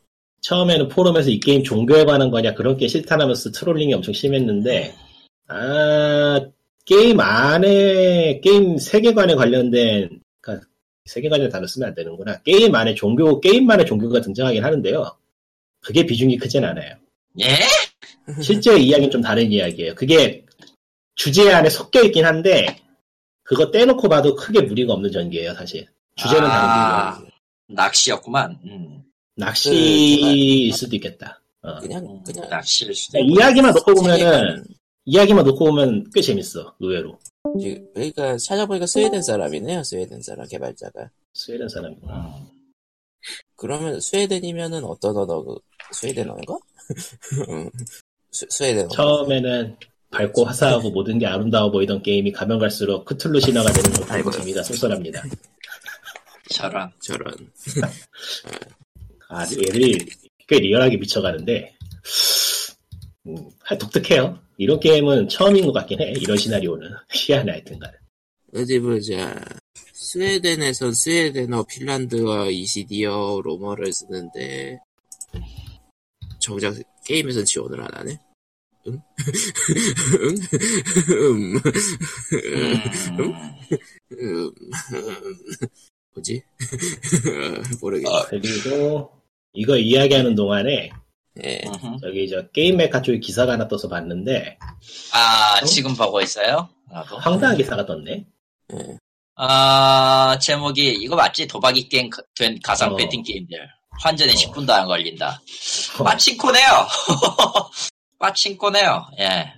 [0.43, 4.95] 처음에는 포럼에서 이 게임 종교에 관한 거냐 그런 게 싫다면서 trolling이 엄청 심했는데
[5.49, 6.41] 아
[6.87, 10.67] 게임 안에 게임 세계관에 관련된 그러니까
[11.11, 15.17] 세계관이라는 단어 쓰면 안 되는구나 게임 안에 종교 게임만의 종교가 등장하긴 하는데요
[15.81, 16.97] 그게 비중이 크진 않아요
[17.41, 17.47] 예?
[18.43, 20.45] 실제 이야기는 좀 다른 이야기예요 그게
[21.17, 22.81] 주제 안에 섞여 있긴 한데
[23.43, 27.13] 그거 떼놓고 봐도 크게 무리가 없는 전개예요 사실 주제는 아.
[27.15, 27.31] 다른데
[27.69, 28.59] 낚시였구만.
[28.65, 29.03] 음.
[29.37, 31.79] 낚시일 수도 있겠다 어.
[31.79, 32.49] 그냥, 그냥.
[32.49, 33.41] 낚시일 수도 그러니까 있고.
[33.41, 34.65] 이야기만 놓고 보면은
[35.07, 37.30] 이야기만 놓고 보면 꽤 재밌어 의외로 지-
[37.95, 39.83] 그러니까 찾아보니까 스웨덴 사람이네요.
[39.83, 41.11] 스웨덴 사람 개발자가.
[41.35, 42.47] 스웨덴 사람이구나 음.
[43.57, 45.55] 그러면 스웨덴이면은 어떤 언어, 그,
[45.93, 46.55] 스웨덴어인가?
[47.51, 47.71] 음,
[48.31, 48.89] 스, 스웨덴어.
[48.89, 49.77] 처음에는
[50.11, 54.31] 밝고 화사하고 모든 게 아름다워 보이던 게임이 가면 갈수록 크툴루 신화가 되는 것도 아이고.
[54.31, 55.23] 재미가 쏠쏠합니다.
[56.53, 56.91] 저런.
[57.01, 57.33] 저런.
[59.29, 59.99] 아, 얘들이
[60.49, 61.77] 꽤 리얼하게 미쳐가는데,
[63.29, 64.37] 음, 하- 독특해요.
[64.61, 66.13] 이런 게임은 처음인 것 같긴 해.
[66.19, 66.87] 이런 시나리오는.
[67.11, 67.91] 희한해, 하여튼간.
[68.55, 69.35] 어디 보자.
[69.95, 74.79] 스웨덴에선 스웨덴어, 핀란드어, 이시디어, 로머를 쓰는데
[76.41, 76.75] 정작
[77.07, 78.19] 게임에선 지원을 안 하네.
[78.89, 79.01] 응?
[80.21, 80.35] 응?
[81.09, 81.57] 음.
[84.13, 84.53] 음, 음.
[86.15, 86.43] 뭐지?
[87.81, 88.15] 모르겠네.
[88.15, 88.27] 어.
[88.29, 89.11] 그리고,
[89.55, 90.91] 이거 이야기하는 동안에,
[91.45, 91.61] 예.
[92.01, 94.59] 저기 저 게임 메카 쪽에 기사가 하나 떠서 봤는데,
[95.13, 96.69] 아, 지금 보고 있어요?
[96.91, 97.19] 나도.
[97.19, 98.25] 황당한 기사가 떴네.
[98.75, 98.77] 예.
[99.37, 101.47] 아, 제목이, 이거 맞지?
[101.47, 102.97] 도박이 게임 가- 된 가상 어.
[102.97, 103.59] 배팅 게임들.
[104.03, 104.35] 환전에 어.
[104.35, 105.41] 10분도 안 걸린다.
[105.99, 106.05] 어.
[106.05, 106.87] 빠친코네요!
[108.19, 109.53] 빠친코네요, 예.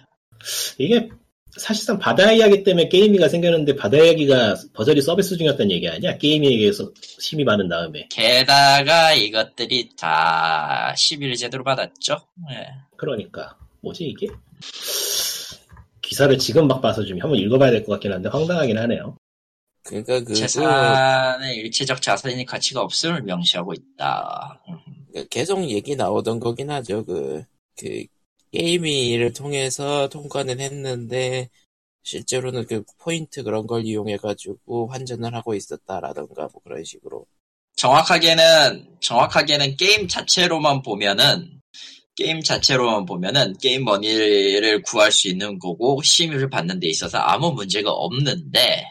[0.79, 1.09] 이게
[1.57, 6.17] 사실상 바다 이야기 때문에 게임이가 생겼는데 바다 이야기가 버저리 서비스 중이었던 얘기 아니야?
[6.17, 8.07] 게임 이야기에서 힘이 많은 다음에.
[8.11, 12.17] 게다가 이것들이 다 11일 제대로 받았죠?
[12.53, 12.69] 예.
[12.97, 14.29] 그러니까 뭐지 이게?
[16.01, 19.17] 기사를 지금 막 봐서 좀 한번 읽어봐야 될 것 같긴 한데 황당하긴 하네요.
[19.85, 24.63] 그러니까 그거 재산의 일체적 자산의 가치가 없음을 명시하고 있다.
[24.69, 24.75] 음.
[25.13, 27.05] 그 계속 얘기 나오던 거긴 하죠.
[27.05, 27.43] 그,
[27.79, 28.05] 그,
[28.53, 31.49] 게임이를 통해서 통과는 했는데,
[32.05, 37.27] 실제로는 그 포인트 그런 걸 이용해 가지고 환전을 하고 있었다라던가 뭐 그런 식으로.
[37.77, 41.61] 정확하게는 정확하게는 게임 자체로만 보면은
[42.15, 47.91] 게임 자체로만 보면은 게임 머니를 구할 수 있는 거고 심의를 받는 데 있어서 아무 문제가
[47.91, 48.85] 없는데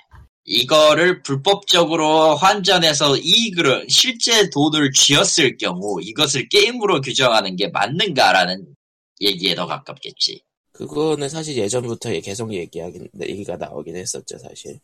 [0.44, 8.66] 이거를 불법적으로 환전해서 이익을 실제 돈을 쥐었을 경우 이것을 게임으로 규정하는 게 맞는가라는
[9.22, 10.42] 얘기에 더 가깝겠지.
[10.74, 14.80] 그거는 사실 예전부터 계속 얘기하긴, 얘기가 나오긴 했었죠, 사실.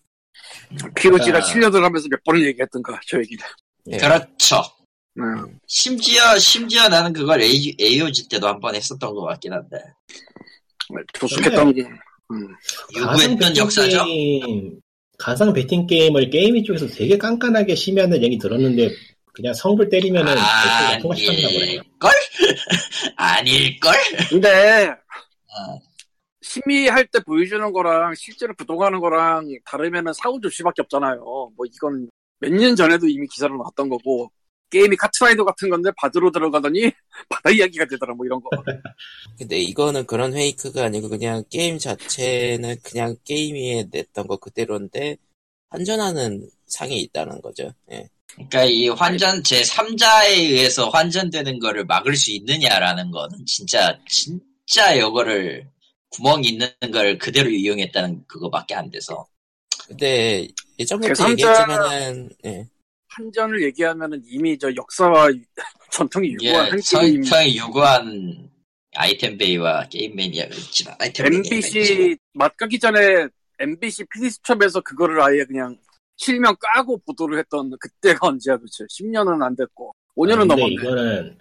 [0.95, 1.41] POG가 아.
[1.41, 3.43] 7년을 하면서 몇 번을 얘기했던가, 저 얘기를.
[3.91, 3.97] 예.
[3.97, 4.61] 그렇죠.
[5.17, 5.57] 음.
[5.65, 9.77] 심지어 심지어 나는 그걸 A, AOG 때도 한 번 했었던 것 같긴 한데
[11.13, 11.81] 조숙했던 게.
[12.31, 12.47] 음.
[12.95, 14.05] 요구했던 역사죠.
[14.05, 14.79] 게임,
[15.17, 18.91] 가상 배팅 게임을 게임이 쪽에서 되게 깐깐하게 심의하는 얘기 들었는데
[19.37, 21.81] 그냥 성불 때리면은 아, 통과시켰나 보네요.
[21.81, 22.11] 아닐걸?
[23.15, 23.93] 아닐걸?
[24.29, 25.79] 근데, 어,
[26.41, 31.21] 심의할 때 보여주는 거랑 실제로 부동하는 거랑 다르면은 사후 조치밖에 없잖아요.
[31.23, 34.31] 뭐 이건 몇 년 전에도 이미 기사로 나왔던 거고
[34.69, 36.91] 게임이 카트라이더 같은 건데 바드로 들어가더니
[37.29, 38.49] 바다 이야기가 되더라 뭐 이런 거.
[39.37, 45.17] 근데 이거는 그런 페이크가 아니고 그냥 게임 자체는 그냥 게임에 냈던 거 그대로인데,
[45.69, 47.71] 환전하는 상이 있다는 거죠.
[47.91, 48.07] 예.
[48.35, 55.67] 그러니까 이 환전 제 3자에 의해서 환전되는 거를 막을 수 있느냐라는 거는 진짜 진짜 이거를
[56.09, 59.25] 구멍 있는 걸 그대로 이용했다는 그거밖에 안 돼서
[59.87, 60.47] 근데
[60.79, 62.67] 예전부터 제3자 얘기했지만은, 예.
[63.07, 65.29] 한전을 얘기하면은 이미 저 역사와
[65.91, 67.23] 전통이 이게 유구한 한 게임.
[67.23, 68.49] 성평이 요구한
[68.95, 73.27] 아이템 베이와 게임 매니아가 있지만 아이템 MBC 맞가기 전에
[73.59, 75.77] MBC PD수첩에서 그거를 아예 그냥
[76.17, 80.73] 실명 까고 보도를 했던 그때가 언제야 도대체 10년은 안 됐고 5년은 아, 근데 넘었네.
[80.73, 81.37] 이거는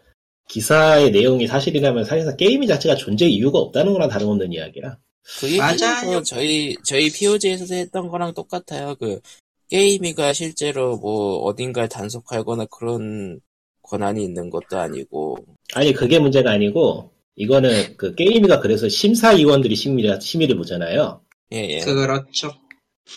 [0.48, 4.98] 기사의 내용이 사실이라면 사실상 게임 자체가 존재 이유가 없다는 거랑 다름없는 이야기야.
[5.40, 6.12] 그 맞아요.
[6.12, 8.94] 뭐 저희 저희 POG에서 했던 거랑 똑같아요.
[8.94, 9.20] 그
[9.70, 13.40] 게이미가 실제로 뭐 어딘가에 단속하거나 그런
[13.82, 15.38] 권한이 있는 것도 아니고
[15.74, 21.20] 아니 그게 문제가 아니고 이거는 그 게임이가 그래서 심사위원들이 심의를, 심의를 보잖아요.
[21.52, 21.80] 예 예.
[21.80, 22.52] 그렇죠.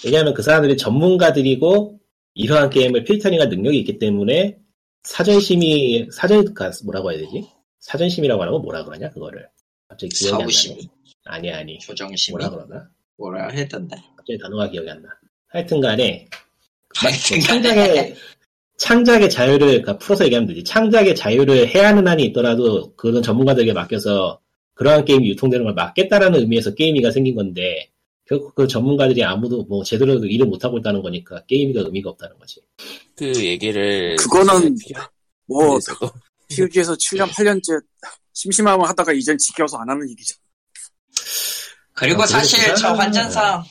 [0.05, 1.99] 왜냐하면 그 사람들이 전문가들이고
[2.35, 4.57] 이러한 게임을 필터링할 능력이 있기 때문에
[5.03, 7.47] 사전심의 사전 가 뭐라고 해야 되지?
[7.79, 9.47] 사전심의라고 하는 거 뭐라 그러냐 그거를
[9.87, 10.51] 갑자기 기억이 안 나네.
[10.51, 10.89] 사후심의,
[11.25, 12.89] 아니 아니 조정심의 뭐라 그러나?
[13.17, 13.95] 뭐라 했던데.
[14.15, 15.09] 갑자기 단어가 기억이 안 나.
[15.47, 16.27] 하여튼간에
[16.95, 18.15] 하여튼간에 창작의
[18.77, 20.63] 창작의 자유를 그러니까 풀어서 얘기하면 되지.
[20.63, 24.39] 창작의 자유를 해야 하는 한이 있더라도 그런 전문가들에게 맡겨서
[24.75, 27.89] 그러한 게임이 유통되는 걸 막겠다라는 의미에서 게임이가 생긴 건데
[28.29, 32.61] 결국 그 전문가들이 아무도 뭐 제대로 일을 못하고 있다는 거니까 게임이가 의미가 없다는 거지.
[33.15, 34.77] 그 얘기를 그거는
[35.47, 36.11] 뭐 그래서도
[36.47, 37.81] PUG에서 7년 8년째
[38.33, 40.35] 심심하면 하다가 이젠 지겨워서 안 하는 얘기죠.
[41.93, 43.63] 그리고 아, 그리고 사실 그저 환전상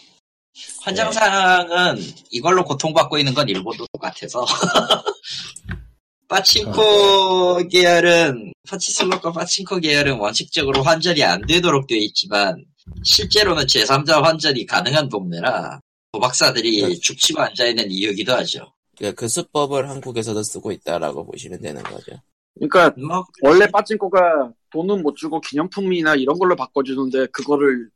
[0.80, 4.44] 환전상은 이걸로 고통받고 있는 건 일본도 똑같아서
[6.26, 12.64] 파친코 계열은 파치슬롯과 파친코 계열은 원칙적으로 환전이 안 되도록 되어 있지만
[13.04, 15.80] 실제로는 제3자 환전이 가능한 동네라
[16.12, 16.94] 도박사들이 네.
[17.00, 18.72] 죽치고 앉아있는 이유기도 하죠.
[18.96, 22.12] 그러니까 그 수법을 한국에서도 쓰고 있다라고 보시면 되는 거죠.
[22.54, 27.88] 그러니까 뭐 원래 빠진코가 돈은 못 주고 기념품이나 이런 걸로 바꿔주는데 그거를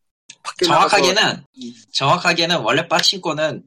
[0.45, 1.45] 밖에 나가서 정확하게는
[1.93, 3.65] 정확하게는 원래 빠친코는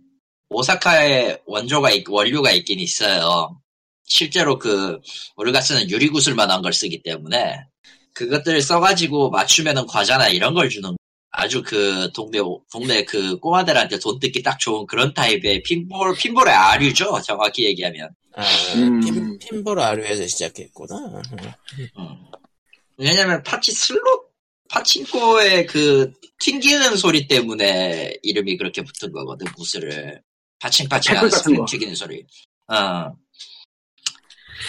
[0.49, 3.59] 오사카에 원조가 있- 원료가 있긴 있어요.
[4.05, 4.99] 실제로 그
[5.35, 7.65] 우리가 쓰는 유리구슬만한 걸 쓰기 때문에
[8.13, 10.95] 그것들을 써가지고 맞추면은 과자나 이런 걸 주는
[11.37, 12.39] 아주 그 동네
[12.71, 17.21] 동네 그 꼬마들한테 돈 뜯기 딱 좋은 그런 타입의 핀볼 핀볼의 아류죠.
[17.23, 18.09] 정확히 얘기하면.
[18.35, 18.43] 아,
[18.75, 19.01] 음.
[19.01, 21.21] 핀, 핀볼 아류에서 시작했구나.
[21.99, 22.15] 음.
[22.97, 24.31] 왜냐면 파치 슬롯
[24.69, 29.47] 파친코의 그 튕기는 소리 때문에 이름이 그렇게 붙은 거거든
[30.59, 31.65] 파칭파칭 하는 태클 같은 스프링 거.
[31.65, 32.25] 튀기는 소리
[32.67, 33.13] 어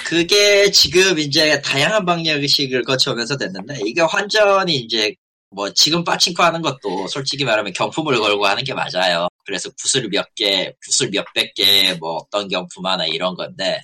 [0.04, 5.14] 그게 지금 이제 다양한 방식을 거쳐오면서 됐는데 이게 완전히 이제
[5.56, 9.26] 뭐 지금 빠칭코 하는 것도 솔직히 말하면 경품을 걸고 하는 게 맞아요.
[9.46, 13.80] 그래서 구슬 몇 개, 구슬 몇백 개, 뭐 어떤 경품 하나 이런 건데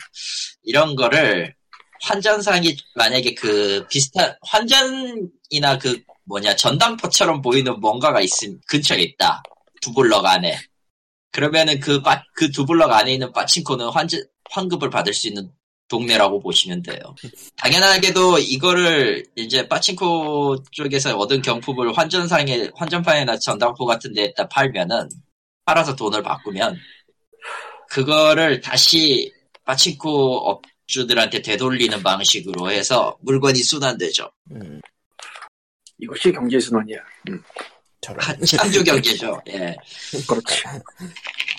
[0.63, 1.55] 이런 거를
[2.03, 9.43] 환전상이 만약에 그 비슷한 환전이나 그 뭐냐 전당포처럼 보이는 뭔가가 있음 근처에 있다.
[9.81, 10.61] 두 블럭 안에.
[11.31, 15.51] 그러면은 그그두 블럭 안에 있는 빠친코는 환전 환급을 받을 수 있는
[15.97, 16.99] 동네라고 보시면 돼요.
[17.59, 25.11] 당연하게도 이거를 이제 빠친코 쪽에서 얻은 경품을 환전상에 환전판이나 전당포 같은 데에다 팔면은
[25.67, 26.79] 팔아서 돈을 바꾸면
[27.91, 29.31] 그거를 다시
[29.67, 30.49] 빠친코
[30.87, 34.31] 업주들한테 되돌리는 방식으로 해서 물건이 순환되죠.
[34.53, 34.81] 음,
[35.99, 36.97] 이것이 경제 순환이야.
[38.01, 38.19] 저런.
[38.27, 39.41] 한- 창조 경제죠.
[39.49, 39.77] 예.
[40.27, 40.63] 그렇지.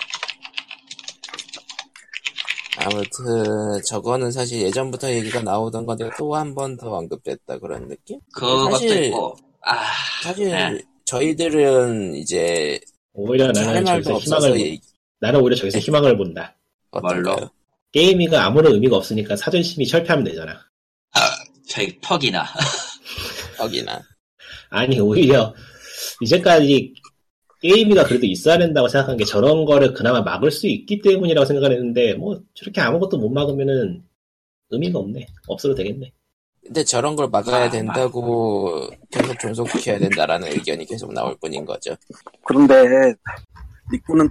[2.76, 8.18] 아무튼 저거는 사실 예전부터 얘기가 나오던 건데 또 한 번 더 언급됐다 그런 느낌?
[8.34, 9.76] 그것도 사실- 있고, 아,
[10.22, 10.80] 사실 네.
[11.04, 12.80] 저희들은 이제
[13.12, 14.80] 오히려 할 나는 저기서 희망을 얘기,
[15.20, 16.56] 나는 오히려 저기서 희망을 본다.
[16.90, 17.36] 뭘로?
[17.92, 20.58] 게임이가 아무런 의미가 없으니까 사전심의 철폐하면 되잖아.
[21.68, 22.44] 저희 퍽이나.
[23.56, 24.00] 거기나
[24.70, 25.54] 아니 오히려
[26.20, 26.92] 이제까지
[27.64, 32.12] 게임이가 그래도 있어야 된다고 생각한 게 저런 거를 그나마 막을 수 있기 때문이라고 생각을 했는데
[32.12, 34.04] 뭐 저렇게 아무것도 못 막으면은
[34.68, 35.26] 의미가 없네.
[35.48, 36.12] 없어도 되겠네.
[36.62, 41.96] 근데 저런 걸 막아야 아, 된다고 계속 존속시켜야 된다라는 의견이 계속 나올 뿐인 거죠.
[42.44, 43.14] 그런데
[43.90, 44.28] 니꾸는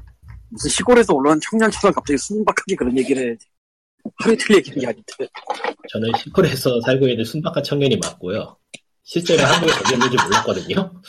[0.49, 3.37] 무슨 시골에서 올라온 청년처럼 갑자기 순박하게 그런 얘기를 해.
[4.17, 5.33] 하루 이틀 얘기하는 게 아닌데.
[5.89, 8.57] 저는 시골에서 살고 있는 순박한 청년이 맞고요.
[9.03, 11.01] 실제로 한국에 저게 있는지 몰랐거든요.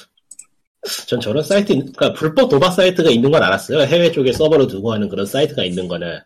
[1.07, 3.81] 전 저런 사이트, 있- 그러니까 불법 도박 사이트가 있는 건 알았어요.
[3.81, 6.19] 해외 쪽에 서버로 두고 하는 그런 사이트가 있는 거는.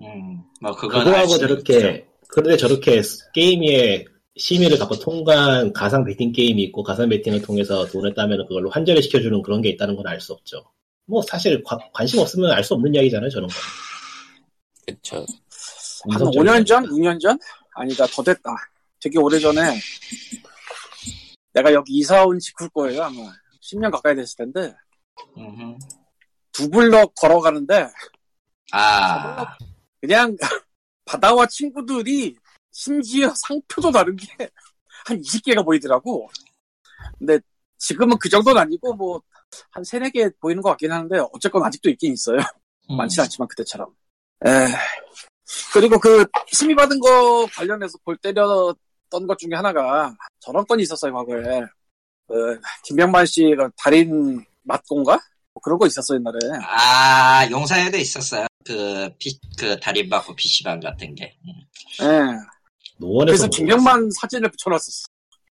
[0.00, 1.38] 음, 뭐, 그건 그거하고.
[1.38, 3.02] 저렇게, 그런데 저렇게
[3.34, 9.02] 게임의 심의를 갖고 통과한 가상 베팅 게임이 있고 가상 베팅을 통해서 돈을 따면 그걸로 환전을
[9.02, 10.64] 시켜주는 그런 게 있다는 건 알 수 없죠.
[11.06, 13.54] 뭐 사실 관- 관심 없으면 알 수 없는 이야기잖아요, 저런 거.
[14.86, 15.26] 그쵸.
[16.10, 16.84] 한 5년 전?
[16.84, 17.38] 6년 전?
[17.74, 18.50] 아니다, 더 됐다.
[19.00, 19.60] 되게 오래 전에
[21.52, 23.22] 내가 여기 이사 온 직후일 거예요, 아마.
[23.70, 24.74] 10년 가까이 됐을 텐데.
[25.36, 25.78] 음흠.
[26.52, 27.88] 두 블럭 걸어가는데,
[28.72, 29.56] 아,
[30.00, 30.36] 그냥
[31.04, 32.36] 바다와 친구들이
[32.72, 34.50] 심지어 상표도 다른 게
[35.06, 36.28] 한 20개가 보이더라고.
[37.18, 37.38] 근데
[37.78, 39.20] 지금은 그 정도는 아니고 뭐
[39.70, 42.38] 한 세네 개 보이는 것 같긴 하는데 어쨌건 아직도 있긴 있어요.
[42.90, 42.96] 음.
[42.98, 43.88] 많진 않지만 그때처럼.
[44.44, 44.66] 에
[45.72, 51.62] 그리고 그 심의 받은 거 관련해서 골 때렸던 것 중에 하나가 저런 건이 있었어요 과거에.
[52.28, 55.18] 그 김병만 씨가 달인 맞건가?
[55.54, 56.38] 뭐 그런 거 있었어 옛날에.
[56.62, 58.46] 아, 용사에도 있었어요.
[58.64, 61.34] 그, 피, 그, 달인 받고 PC방 같은 게.
[61.44, 61.52] 음.
[62.02, 63.18] 예.
[63.24, 65.06] 그래서 뭐 김병만 사진을 붙여놨었어.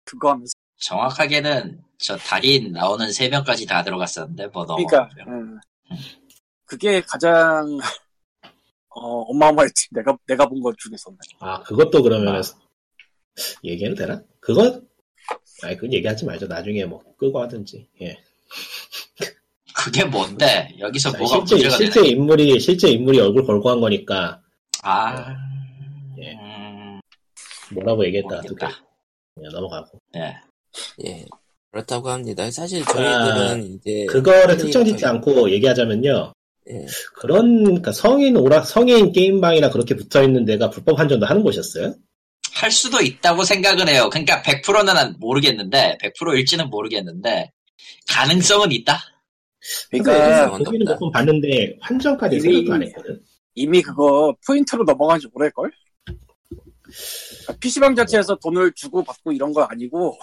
[0.05, 0.53] 그거 하면서.
[0.79, 4.85] 정확하게는 저 달인 나오는 세 명까지 다 들어갔었는데, 뭐, 너무.
[4.85, 5.95] 그러니까 예.
[6.67, 7.79] 그게 가장
[8.97, 9.89] 어, 어마어마했지.
[9.93, 11.19] 내가 내가 본 것 중에서는.
[11.41, 12.43] 아, 그것도 그러면
[13.63, 14.23] 얘기해도 되나?
[14.41, 14.81] 그거
[15.65, 16.47] 아니 그건 얘기하지 말죠.
[16.47, 17.87] 나중에 뭐 끄고 하든지.
[18.03, 18.17] 예.
[19.75, 20.69] 그게 뭔데?
[20.79, 22.09] 여기서 자, 뭐가 실제 문제가 실제 되네.
[22.11, 24.41] 인물이 실제 인물이 얼굴 걸고 한 거니까
[24.83, 25.35] 아,
[26.21, 26.33] 예.
[26.33, 27.01] 음,
[27.73, 28.67] 뭐라고 얘기했다 두 개.
[28.67, 28.85] 모르겠다.
[29.35, 30.01] 그냥 넘어가고.
[30.17, 30.37] 예.
[31.07, 31.25] 예.
[31.73, 32.49] 그렇다고 합니다.
[32.53, 36.33] 사실 저희들은 이제 그거를 특정 짓지 않고 얘기하자면요.
[36.71, 36.87] 예.
[37.15, 41.95] 그런 그러니까 성인 오락 성인 게임방이나 그렇게 붙어 있는 데가 불법 환전도 하는 곳이었어요?
[42.55, 44.09] 할 수도 있다고 생각을 해요.
[44.11, 47.51] 그러니까 100%는 모르겠는데, 100%일지는 모르겠는데,
[48.09, 48.99] 가능성은 있다?
[49.91, 53.21] 그러니까 거기는 몇번 봤는데 환전까지 이미- 생각도 안 했거든.
[53.55, 55.71] 이미 그거 포인트로 넘어간 지 오래걸?
[57.61, 60.19] PC방 자체에서 돈을 주고 받고 이런 거 아니고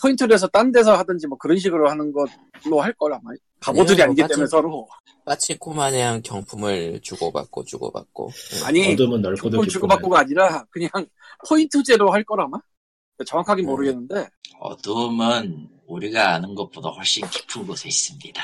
[0.00, 4.04] 포인트를 해서 딴 데서 하든지 뭐 그런 식으로 하는 걸로 할 걸 아마 바보들이 아니요,
[4.04, 4.88] 아니기 뭐 때문에 마치- 서로
[5.24, 8.64] 빠치코 마냥 경품을 주고받고 주고받고 예.
[8.64, 10.90] 아니 어둠은 넓고도 돈 주고받고가 아니라 그냥
[11.48, 12.58] 포인트제로 할 걸 아마
[13.24, 13.66] 정확하게 음.
[13.66, 14.28] 모르겠는데
[14.58, 18.42] 어둠은 우리가 아는 것보다 훨씬 깊은 곳에 있습니다.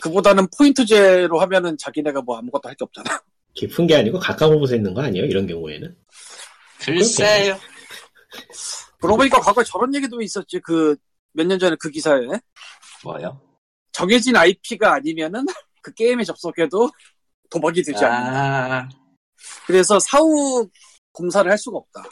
[0.00, 3.22] 그보다는 포인트제로 하면은 자기네가 뭐 아무것도 할 게 없잖아.
[3.54, 5.24] 깊은 게 아니고 가까운 곳에 있는 거 아니에요?
[5.24, 5.96] 이런 경우에는.
[6.80, 7.56] 글쎄요.
[9.00, 10.58] 그러고 보니까 과거에 저런 얘기도 있었지.
[10.60, 10.96] 그
[11.34, 12.20] 몇 년 전에 그 기사에
[13.04, 13.40] 뭐요?
[13.92, 15.44] 정해진 IP가 아니면은
[15.82, 16.90] 그 게임에 접속해도
[17.50, 18.76] 도박이 되지 않는다.
[18.76, 18.88] 아,
[19.66, 20.68] 그래서 사후
[21.12, 22.02] 공사를 할 수가 없다.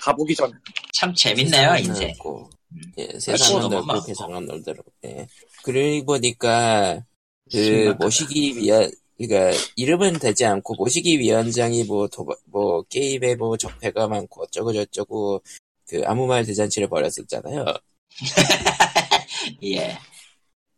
[0.00, 0.52] 가보기 전에.
[0.92, 2.14] 참 재밌네요, 인생.
[2.24, 2.82] 음.
[2.98, 4.00] 예, 세상은 건 넓고.
[4.02, 4.92] 세상은 넓더라고.
[5.04, 5.26] 예.
[5.64, 7.02] 그러고 보니까
[7.50, 8.04] 그 심각하다.
[8.04, 14.42] 모시기 위한 그러니까 이름은 되지 않고 모시기 위원장이 뭐 도박 뭐 게임에 뭐 적폐가 많고
[14.44, 15.42] 어쩌고 저쩌고
[15.88, 17.64] 그 아무 말 대잔치를 벌였었잖아요.
[19.64, 19.98] 예.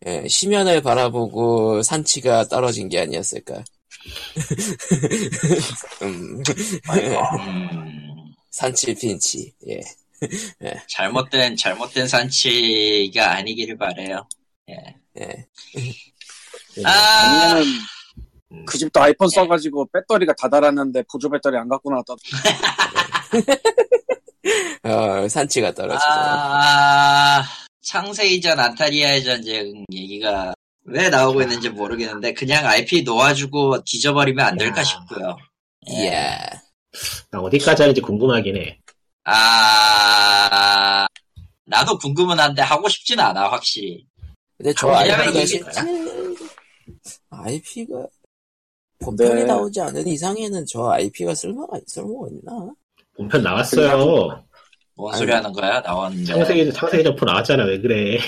[0.07, 3.65] 예, 시면을 바라보고 산치가 떨어진 게 아니었을까.
[6.03, 6.43] 음,
[6.91, 9.53] 음, 산치 핀치.
[9.69, 9.81] 예.
[10.89, 14.29] 잘못된, 잘못된 산치가 아니기를 바래요
[14.69, 14.97] 예.
[15.21, 15.47] 예.
[16.85, 17.61] 아,
[18.53, 18.65] 음.
[18.65, 22.15] 그 집도 아이폰 써가지고 배터리가 다 달았는데 보조 배터리 안 갖고 나왔다.
[24.83, 26.11] 어, 산치가 떨어지고.
[26.11, 27.43] 아,
[27.83, 34.85] 창세이전 안타리아의 전쟁 얘기가 왜 나오고 있는지 모르겠는데, 그냥 IP 놓아주고 뒤져버리면 안 될까 야.
[34.85, 35.37] 싶고요.
[35.91, 36.05] 예.
[36.05, 36.39] 이야.
[37.31, 38.79] 나 어디까지 하는지 궁금하긴 해.
[39.25, 41.07] 아,
[41.67, 44.07] 나도 궁금은 한데 하고 싶진 않아, 확실히.
[44.57, 45.71] 근데 저 IP가 실제
[47.31, 48.07] IP가
[49.01, 49.45] 본편이 네.
[49.45, 52.75] 나오지 않은 이상에는 저 IP가 쓸모가 쓸모가 있나?
[53.19, 54.45] 본편 나왔어요.
[54.95, 55.19] 뭔 아유.
[55.19, 55.81] 소리 하는 거야?
[55.81, 56.25] 나왔는데.
[56.33, 57.65] 창세기, 창세기 점프 나왔잖아.
[57.65, 58.19] 왜 그래.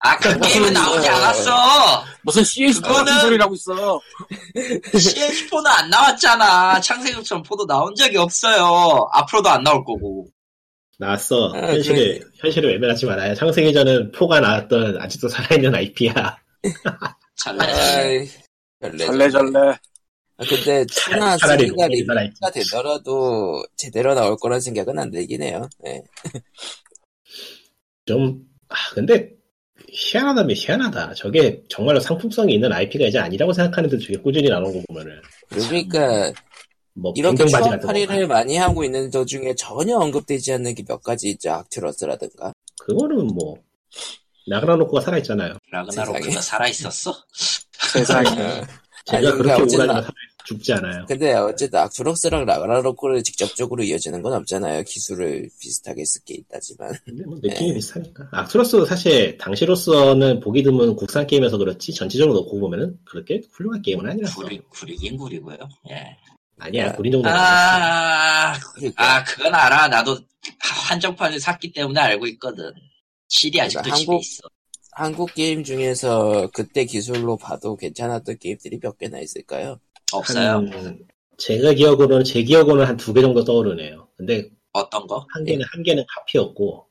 [0.00, 1.12] 아, 그 게임은 나오지 어.
[1.12, 2.04] 않았어!
[2.22, 4.00] 무슨 CS 같은 그거는- 소리라고 있어.
[4.54, 6.80] CH4는 안 나왔잖아.
[6.80, 9.08] 창세기 점포도 나온 적이 없어요.
[9.12, 10.26] 앞으로도 안 나올 거고.
[10.98, 11.52] 나왔어.
[11.54, 13.34] 아, 현실을, 현실을 외면하지 말아요.
[13.34, 16.38] 창세기전은 포가 나왔던 아직도 살아있는 IP야.
[17.36, 17.64] 잘래.
[17.64, 18.28] 아이,
[18.80, 19.06] 별래.
[20.38, 22.34] 아, 근데 2나 차라리 3가 로켓이 살아있지.
[22.34, 25.68] 리뷰가 되더라도 제대로 나올 거란 생각은 안 들긴 해요.
[25.86, 26.02] 예.
[28.04, 29.30] 좀, 아, 근데,
[29.88, 31.14] 희한하다면 희한하다.
[31.14, 35.20] 저게 정말로 상품성이 있는 IP가 이제 아니라고 생각하는데 저게 꾸준히 나오는 거 보면은.
[35.48, 36.32] 그러니까
[36.94, 37.86] 뭐, 이렇게 변경바지 추억 같은 거.
[37.86, 41.50] 팔이를 많이 하고 있는 도중에 전혀 언급되지 않는 게 몇 가지 있죠.
[41.52, 42.52] 악튜러스라든가.
[42.80, 43.56] 그거는 뭐,
[44.48, 45.54] 나그라노크가 살아있잖아요.
[45.72, 46.40] 라그나로크가.
[46.42, 47.14] 살아있었어?
[47.92, 48.28] 세상에.
[48.28, 48.60] 어.
[49.06, 50.08] 제가 아니, 그렇게 그러니까
[50.46, 51.04] 죽지 않아요.
[51.06, 54.84] 근데 어쨌든 악투럭스랑 라그나로크를 직접적으로 이어지는 건 없잖아요.
[54.84, 56.92] 기술을 비슷하게 쓰게 있다지만.
[57.04, 57.74] 근데 뭐 느낌이 네.
[57.74, 58.28] 비슷하니까.
[58.32, 64.42] 악투러스 사실 당시로서는 보기 드문 국산 게임에서 그렇지 전체적으로 놓고 보면은 그렇게 훌륭한 게임은 아니라서.
[64.42, 65.56] 구리, 구리긴 구리고요.
[65.90, 66.16] 예.
[66.58, 67.52] 아니야, 아, 구린 정도는 아니었어.
[67.52, 69.88] 아, 그러니까 아, 그건 알아.
[69.88, 70.18] 나도
[70.88, 72.72] 한정판을 샀기 때문에 알고 있거든.
[73.28, 74.42] 실이 아직도 그러니까 한국- 있어.
[74.92, 79.78] 한국 게임 중에서 그때 기술로 봐도 괜찮았던 게임들이 몇 개나 있을까요?
[80.12, 80.48] 없어요.
[80.72, 80.98] 한,
[81.38, 84.08] 제가 기억으로는, 제 기억으로는 한 두 개 정도 떠오르네요.
[84.16, 85.26] 근데 어떤 거?
[85.30, 86.86] 한 개는, 한 개는 카피였고,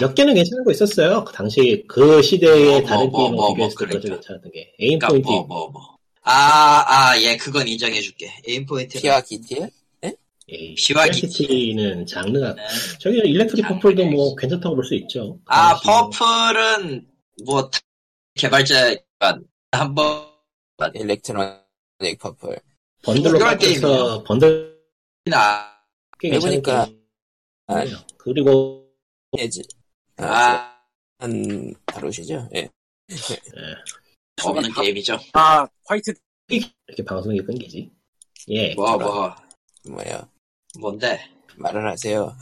[0.00, 1.24] 몇 개는 괜찮은 거 있었어요.
[1.24, 4.14] 그 당시 그 시대의 뭐, 다른 뭐, 뭐, 게임하고 뭐, 비교했을 때 그러니까.
[4.16, 4.72] 괜찮았던 게.
[4.80, 5.26] 에임 그니까 포인트.
[5.28, 5.82] 뭐, 뭐, 뭐.
[6.22, 8.32] 아, 아, 예, 그건 인정해줄게.
[8.48, 9.00] 에임 포인트.
[9.00, 9.68] 피와 기티에?
[10.48, 12.62] 에이, 피와 피아시티는 장르가, 네.
[12.98, 13.74] 저기 일렉트릭 장르.
[13.80, 15.34] 퍼플도 뭐 괜찮다고 볼 수 있죠.
[15.36, 17.06] 그 아, 당시 퍼플은,
[17.46, 17.70] 뭐,
[18.34, 18.96] 개발자,
[19.70, 20.26] 한번,
[20.94, 21.61] 일렉트로
[22.02, 22.58] 닉 퍼플.
[23.04, 24.78] 번들로 깎여서 번들
[25.24, 25.72] 나,
[26.22, 26.88] 해보니까,
[27.68, 27.96] 게임이에요.
[28.18, 28.88] 그리고
[29.38, 29.62] 예지.
[30.18, 30.78] 아, 아,
[31.18, 32.48] 한, 다루시죠?
[32.54, 32.68] 예.
[34.42, 35.18] 없는 게임이죠.
[35.32, 36.12] 아, 화이트
[36.48, 37.90] 이렇게 방송이 끊기지.
[38.48, 39.34] 예, 뭐, 뭐,
[39.88, 40.28] 뭐요?
[40.78, 41.20] 뭔데?
[41.56, 42.34] 말을 하세요.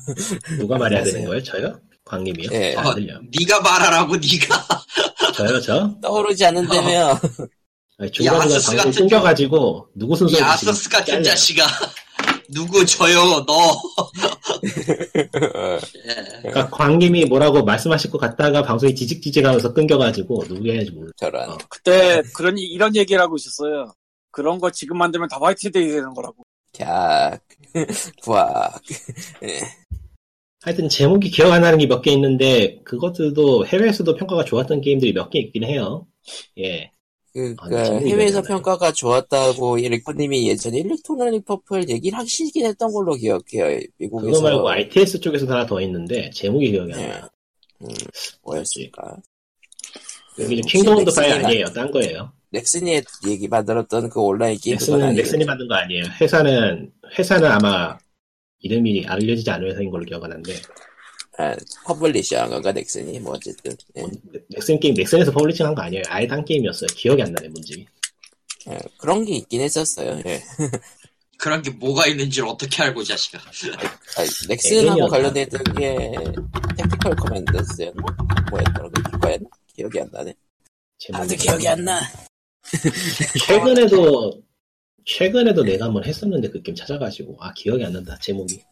[0.59, 1.25] 누가 말해야 되는.
[1.27, 1.43] 거예요?
[1.43, 1.81] 저요?
[2.05, 2.49] 광님이요?
[2.53, 2.73] 예.
[2.75, 3.21] 잘안 들려.
[3.21, 5.35] 네가 말하라고, 네가.
[5.35, 5.99] 저요, 저?
[6.01, 7.09] 떠오르지 않는다며.
[7.11, 7.21] 아니,
[8.09, 11.67] 중간중간 아서스 방송 같은 끊겨가지고 누구 순서 이 아서스 같은 자식아.
[12.53, 13.81] 누구 저요, 너.
[15.15, 15.29] 예.
[16.43, 21.11] 그러니까 광님이 뭐라고 말씀하실 것 같다가 방송이 지직지직하면서 끊겨가지고 누구 해야지 몰라.
[21.17, 21.51] 저런.
[21.51, 21.59] 어.
[21.69, 23.93] 그때 그런 이- 이런 얘기를 하고 있었어요.
[24.33, 26.43] 그런 거 지금 만들면 다 화이트데이 되는 거라고.
[26.75, 27.41] 캬.
[28.25, 28.81] 부악.
[30.63, 35.31] 하여튼 제목이 기억 안 나는 게 몇 개 있는데 그것들도 해외에서도 평가가 좋았던 게임들이 몇
[35.31, 36.07] 개 있긴 해요.
[36.59, 36.91] 예.
[37.33, 38.43] 그, 아, 그 제목이 해외에서.
[38.43, 43.81] 평가가 좋았다고 일리코님이 예전에 Electronic Purple 얘기를 하시긴 했던 걸로 기억해요.
[43.99, 44.33] 미국에서.
[44.33, 47.07] 그거 말고 RTS 쪽에서 하나 더 있는데 제목이 기억이 안 예.
[47.07, 47.29] 나요.
[47.83, 47.89] 음,
[48.43, 49.17] 뭐였을까?
[50.39, 51.65] 여기 이제 혹시 Kingdom of 파이 넥슨이나- 아니에요.
[51.67, 52.33] 딴 거예요.
[52.51, 55.15] 넥슨이 얘기 만들었던 그 온라인 게임 넥슨은?
[55.15, 56.03] 넥슨이 만든 거 아니에요.
[56.21, 57.97] 회사는 회사는 아마
[58.59, 60.53] 이름이 알려지지 않은 회사인 걸로 기억하는데
[61.41, 61.57] 아,
[61.87, 64.05] publisher한 건가 넥슨이 뭐 어쨌든 예.
[64.51, 66.03] 넥슨 게임 넥슨에서 publishing한 거 아니에요.
[66.09, 66.89] 아예 딴 게임이었어요.
[66.95, 67.87] 기억이 안 나네 뭔지.
[68.69, 70.21] 예, 그런 게 있긴 했었어요.
[70.27, 70.43] 예.
[71.39, 73.39] 그런 게 뭐가 있는지를 어떻게 알고, 이 자식아.
[73.39, 76.13] 아, 넥슨하고 있던 게
[76.77, 78.03] Tactical Commanders였나?
[78.51, 78.91] 뭐였더라?
[78.91, 79.49] 그거였나?
[79.75, 80.35] 기억이 안 나네.
[80.99, 81.37] 제목이.
[81.37, 82.01] 기억이 안 나.
[83.47, 84.43] 최근에도
[85.07, 88.63] 최근에도 내가 한번 했었는데 그 게임 찾아가지고 아 기억이 안 난다 제목이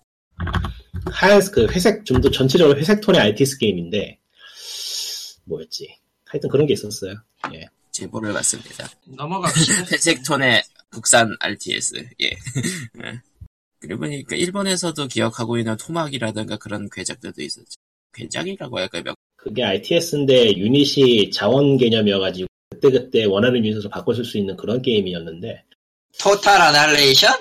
[1.07, 4.18] 하얀 그 회색 좀 더 전체적으로 회색 톤의 RTS 게임인데
[5.44, 5.96] 뭐였지
[6.26, 7.14] 하여튼 그런 게 있었어요
[7.55, 8.88] 예 제보를 받습니다.
[9.07, 9.86] 넘어갑시다.
[9.90, 11.96] 회색 톤의 국산 RTS.
[12.20, 12.26] 예.
[13.05, 13.20] 예.
[13.80, 17.74] 그리고 보니까 일본에서도 기억하고 있는 토막이라든가 그런 괴작들도 있었죠.
[18.14, 19.03] 괴작이라고 할까요?
[19.03, 25.64] 몇- 그게 RTS인데 유닛이 자원 개념이어가지고 그때그때 원하는 유닛으로 바꿔 쓸 수 있는 그런 게임이었는데
[26.20, 27.32] 토탈 아날레이션?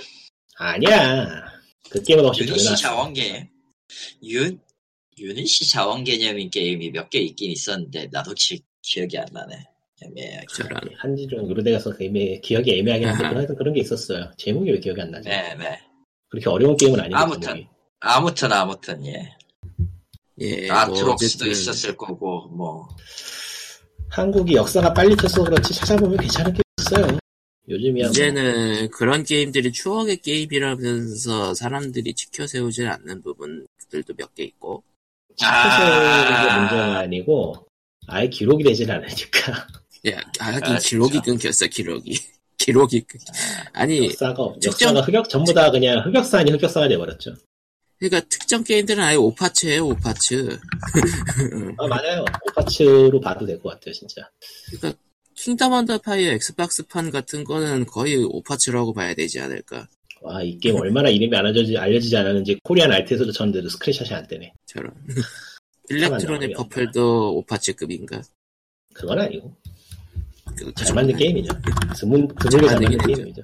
[0.58, 1.46] 아니야
[1.90, 3.48] 그 게임은 혹시 유닛이 전혀 자원 개념.
[4.24, 4.60] 윤,
[5.18, 9.56] 유닛이 자원 개념인 게임이 몇 개 있긴 있었는데, 나도 지, 기억이 안 나네.
[10.02, 10.46] 애매하게.
[10.56, 10.80] 저런.
[11.00, 13.36] 한지 좀 오래돼서 그 애매, 기억이 애매하긴 한데 아하.
[13.38, 15.80] 하여튼 그런 게 있었어요 제목이 왜 기억이 안 나지 네 네.
[16.30, 17.66] 그렇게 어려운 게임은 아니고 아무튼.
[18.00, 19.36] 아무튼, 아무튼, 예.
[20.40, 20.70] 예.
[20.70, 22.88] 아트록스도 어쨌든 있었을 거고, 뭐.
[24.10, 27.18] 한국이 역사가 빨리 쳤어 그렇지 찾아보면 괜찮은 게 있어요.
[27.70, 34.84] 요즘이야 뭐 이제는 그런 게임들이 추억의 게임이라면서 사람들이 지켜세우지 않는 부분들도 몇 개 있고.
[35.42, 36.60] 아.
[36.60, 37.68] 문제가 아니고
[38.08, 39.68] 아예 기록이 되질 않으니까
[40.10, 41.20] 야, 아, 하긴 아, 기록이.
[41.22, 42.18] 끊겼어, 기록이.
[42.58, 43.20] 기록이 끊...
[43.74, 47.36] 아니, 역사가 없- 특정- 역사가 흑역 전부 다 그냥 흑역사 아닌 흑역사가 돼버렸죠.
[48.00, 50.60] 그러니까 특정 게임들은 아예 오파츠예요, 오파츠.
[51.78, 52.26] 아 맞아요.
[52.50, 54.30] 오파츠로 봐도 될 것 같아요 진짜.
[55.38, 59.88] Kingdom Under Fire Xbox판 같은 거는 거의 오파츠라고 봐야 되지 않을까.
[60.22, 64.52] 와 이 게임 얼마나 이름이 알려지지, 알려지지 않았는지 Korean RTS에서도 쳤는데도 screenshot이 안 되네.
[64.66, 64.92] 저런.
[65.90, 66.56] Electronic.
[66.58, 68.22] Purple도 오파츠급인가?
[68.94, 69.56] 그건 아니고
[70.58, 71.50] 그잘 만든 게임이죠.
[71.96, 73.42] 드문 드물게 잘 만든 게임이죠.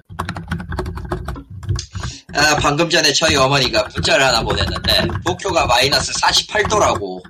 [2.34, 7.22] 아, 방금 전에 저희 어머니가 문자를 하나 보냈는데, 도쿄가 마이너스 48도라고.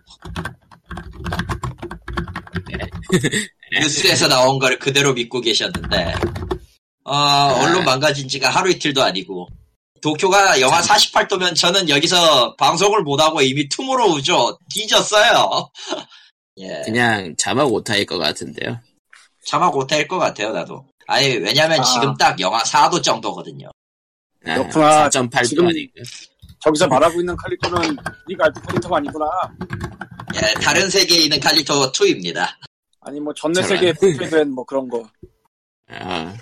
[3.81, 6.15] 뉴스에서 나온 거를 그대로 믿고 계셨는데,
[7.05, 9.49] 어, 언론 망가진 지가 하루 이틀도 아니고,
[10.03, 14.59] 도쿄가 영하 48도면 저는 여기서 방송을 못하고 이미 투모로우죠.
[14.75, 15.71] 뒤졌어요.
[16.59, 16.83] 예.
[16.85, 18.79] 그냥 자막 오타일 것 같은데요.
[19.47, 20.87] 자막 못할 것 같아요, 나도.
[21.07, 21.83] 아니, 왜냐면 아.
[21.85, 23.69] 지금 딱 영하 4도 정도거든요.
[24.47, 25.09] 아, 그렇구나.
[25.09, 25.93] 4.8도 지금- 아닌가?
[26.61, 27.97] 저기서 말하고 있는 칼리토는
[28.29, 29.27] 네가 알던 칼리토가 아니구나.
[30.37, 32.49] 예, 다른 세계에 있는 칼리토 2입니다.
[33.05, 33.63] 아니 뭐 전내.
[33.63, 35.09] 세계에 분쇄된 뭐 그런 거.
[35.89, 36.35] 아,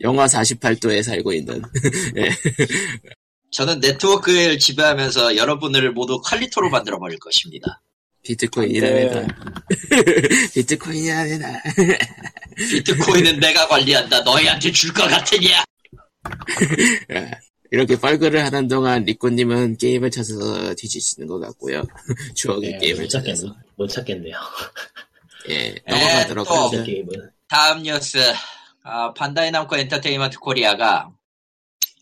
[0.00, 1.62] 영하 48도에 살고 있는.
[3.50, 7.82] 저는 네트워크를 지배하면서 여러분을 모두 칼리토로 만들어 버릴 것입니다.
[8.22, 9.26] 비트코인이랍니다.
[10.54, 11.62] 비트코인이랍니다.
[12.56, 14.20] 비트코인은 내가 관리한다.
[14.20, 15.64] 너희한테 줄 것 같으냐?
[17.12, 17.30] 예.
[17.72, 21.82] 이렇게 뻘글을 하는 동안 리코님은 게임을 찾아서 뒤지시는 것 같고요.
[22.34, 23.46] 추억의 네, 게임을 못 찾아서.
[23.46, 23.58] 찾겠네.
[23.76, 24.36] 못 찾겠네요.
[25.48, 26.54] 예, 넘어가도록 또.
[26.54, 26.76] 하죠.
[26.78, 27.08] 그 게임은
[27.48, 28.18] 다음 뉴스.
[28.82, 31.10] 아, 반다이 남코 엔터테인먼트 코리아가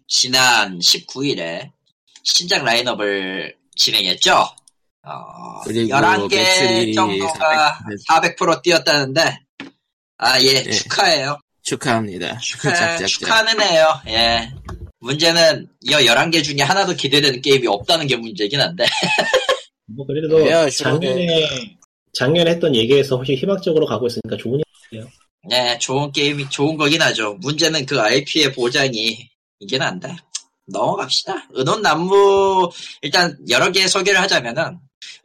[0.06, 1.70] 지난 19일에
[2.22, 4.32] 신작 라인업을 진행했죠.
[5.02, 7.78] 어, 그리고 11개 매출이 정도가
[8.08, 9.40] 400% 뛰었다는데,
[10.18, 10.70] 아, 예, 네.
[10.70, 11.38] 축하해요.
[11.62, 12.38] 축하합니다.
[12.38, 12.96] 축하.
[13.06, 14.00] 축하는 해요.
[14.08, 14.52] 예.
[15.00, 18.84] 문제는 이 11개 중에 하나도 기대되는 게임이 없다는 게 문제긴 한데.
[19.86, 20.70] 뭐 그래도?
[20.70, 21.77] 작년에
[22.18, 24.60] 작년에 했던 얘기에서 훨씬 희망적으로 가고 있으니까 좋은
[25.48, 27.34] 네, 좋은 게임이 좋은 거긴 하죠.
[27.34, 30.16] 문제는 그 IP의 보장이 이게 난다.
[30.66, 31.48] 넘어갑시다.
[31.56, 32.70] 은혼 난무
[33.02, 34.78] 일단 여러 개 소개를 하자면은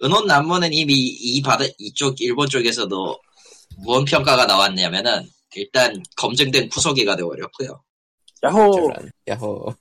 [0.04, 3.20] 은혼 난무는 이미 이 바다 이쪽 일본 쪽에서도
[3.80, 7.84] 무언 평가가 나왔냐면은 일단 검증된 구속이가 되어버렸고요.
[8.44, 8.72] 야호.
[8.74, 9.76] 저런, 야호.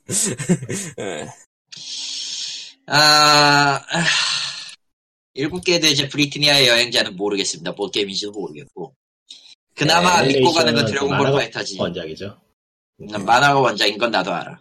[2.86, 3.80] 아,
[5.34, 7.72] 일곱 개 대제 브리트니아의 여행자는 모르겠습니다.
[7.72, 8.94] 뭐 게임인지도 모르겠고.
[9.74, 11.80] 그나마 네, 믿고 가는 건 애니메이션은 드래곤볼 파이터지.
[11.80, 12.38] 원작이죠.
[13.00, 14.60] 음, 만화가 원작인 건 나도 알아.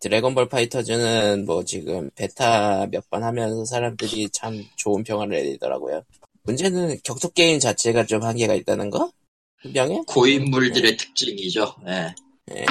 [0.00, 6.02] 드래곤볼 파이터즈는 뭐 지금 베타 몇 번 하면서 사람들이 참 좋은 평을 내리더라고요.
[6.42, 9.10] 문제는 격투 게임 자체가 좀 한계가 있다는 거?
[9.62, 10.02] 분명해?
[10.06, 11.76] 고인물들의 특징이죠.
[11.86, 12.14] 예.
[12.54, 12.66] 예.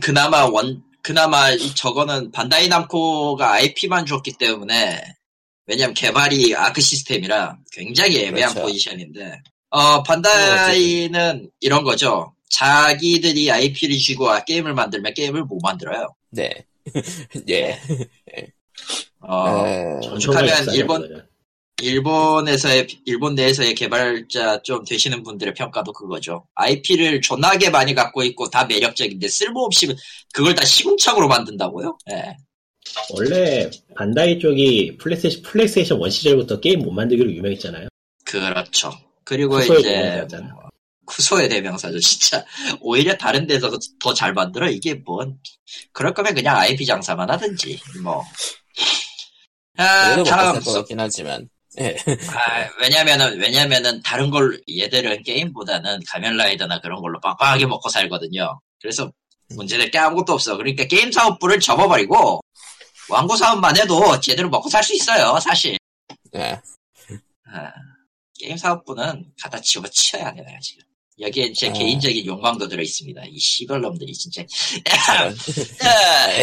[0.00, 5.02] 그나마 원, 그나마 이 저거는 반다이 남코가 IP만 줬기 때문에
[5.66, 8.66] 왜냐면 개발이 아크 시스템이라 굉장히 애매한 그렇죠.
[8.66, 9.40] 포지션인데
[9.70, 12.32] 어 반다이는 이런 거죠.
[12.50, 16.14] 자기들이 IP를 쥐고 아, 게임을 만들면 게임을 못 만들어요.
[16.30, 16.50] 네.
[17.50, 17.78] 예.
[19.20, 20.00] 어, 네.
[20.02, 21.26] 전통의 하면 역사죠, 일본-.
[21.82, 26.46] 일본에서의 일본 내에서의 개발자 좀 되시는 분들의 평가도 그거죠.
[26.54, 29.94] IP를 존나게 많이 갖고 있고 다 매력적인데 쓸모없이
[30.32, 31.98] 그걸 다 시궁창으로 만든다고요?
[32.12, 32.36] 예.
[33.14, 37.88] 원래 반다이 쪽이 PlayStation, PlayStation 1 시절부터 게임 못 만들기로 유명했잖아요.
[38.24, 38.92] 그렇죠.
[39.24, 40.54] 그리고 クソ의 이제 대명사잖아.
[40.54, 40.62] 뭐,
[41.06, 41.98] クソ의 대명사죠.
[42.00, 42.44] 진짜
[42.80, 43.70] 오히려 다른 데서
[44.00, 45.38] 더 잘 만들어 이게 뭔
[45.92, 48.24] 그럴 거면 그냥 IP 장사만 하든지 뭐.
[49.76, 51.48] 아, 다음 같긴 하지만.
[51.78, 51.94] 예.
[52.32, 58.58] 아, 왜냐면은, 왜냐면은, 다른 걸, 얘들은 게임보다는 가면라이더나 그런 걸로 빵빵하게 먹고 살거든요.
[58.80, 59.12] 그래서
[59.50, 60.56] 문제될 게 아무것도 없어.
[60.56, 62.40] 그러니까 게임 사업부를 접어버리고,
[63.08, 65.76] 왕고 사업만 해도 제대로 먹고 살 수 있어요, 사실.
[66.34, 66.60] 예.
[67.52, 67.72] 아,
[68.38, 70.82] 게임 사업부는 갖다 집어치워야 돼, 내가 지금.
[71.18, 71.72] 여기에 제 아.
[71.72, 73.22] 개인적인 욕망도 들어있습니다.
[73.30, 74.42] 이 시벌놈들이 진짜.
[76.38, 76.42] 예,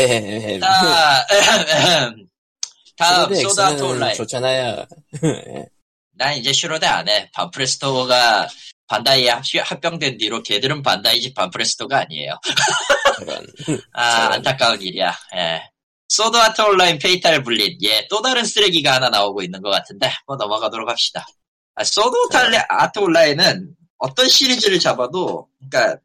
[0.53, 0.59] 예.
[0.59, 1.25] 자,
[2.97, 4.15] 다음, 슈로대 소다 X는 온라인.
[4.15, 4.85] 좋잖아요.
[5.23, 5.65] 예.
[6.15, 7.29] 난 이제 슈로대 안 해.
[7.33, 8.47] 반프레스토가
[8.87, 12.39] 반다이에 합- 합병된 뒤로 걔들은 반다이지 반프레스토가 아니에요.
[13.93, 14.33] 아.
[14.33, 15.15] 안타까운 일이야.
[15.35, 15.69] 예.
[16.13, 17.79] Sword Art Online Fatal Bullet.
[17.81, 21.25] 예, 또 다른 쓰레기가 하나 나오고 있는 것 같은데, 뭐 넘어가도록 합시다.
[21.73, 22.53] 아, 소드 저런.
[22.69, 25.99] 아트 온라인은 어떤 시리즈를 잡아도, 그러니까,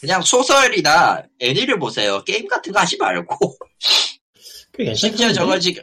[0.00, 2.22] 그냥 소설이나 애니를 보세요.
[2.24, 3.56] 게임 같은 거 하지 말고.
[4.76, 5.32] 꽤 심지어?
[5.32, 5.82] 저거 지금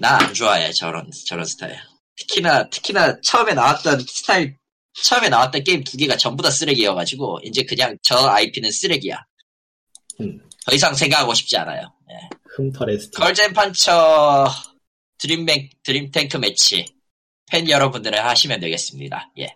[0.00, 1.78] 나 안 좋아해 저런 저런 스타일.
[2.16, 4.56] 특히나 특히나 처음에 나왔던 스타일
[5.04, 9.24] 처음에 나왔던 게임 두 개가 전부 다 쓰레기여가지고 이제 그냥 저 IP는 쓰레기야.
[10.20, 10.40] 음.
[10.66, 11.92] 더 이상 생각하고 싶지 않아요.
[12.10, 12.14] 예.
[12.56, 13.18] 흠터레스팅.
[13.18, 14.48] 걸즈 앤 판처
[15.18, 16.86] 드림뱅 드림탱크 매치
[17.50, 19.30] 팬 여러분들은 하시면 되겠습니다.
[19.38, 19.52] 예.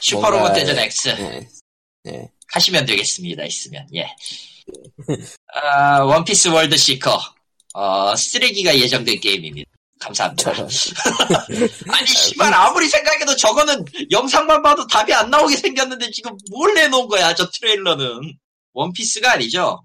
[0.00, 1.48] 슈퍼로봇 대전 X 예.
[2.08, 2.30] 예.
[2.52, 3.44] 하시면 되겠습니다.
[3.44, 4.06] 있으면 예.
[5.54, 7.18] 아, 원피스 월드 시커
[7.74, 9.70] 어, 쓰레기가 예정된 게임입니다.
[9.98, 10.50] 감사합니다.
[11.88, 17.34] 아니 씨발 아무리 생각해도 저거는 영상만 봐도 답이 안 나오게 생겼는데 지금 뭘 내놓은 거야
[17.34, 18.34] 저 트레일러는
[18.74, 19.82] 원피스가 아니죠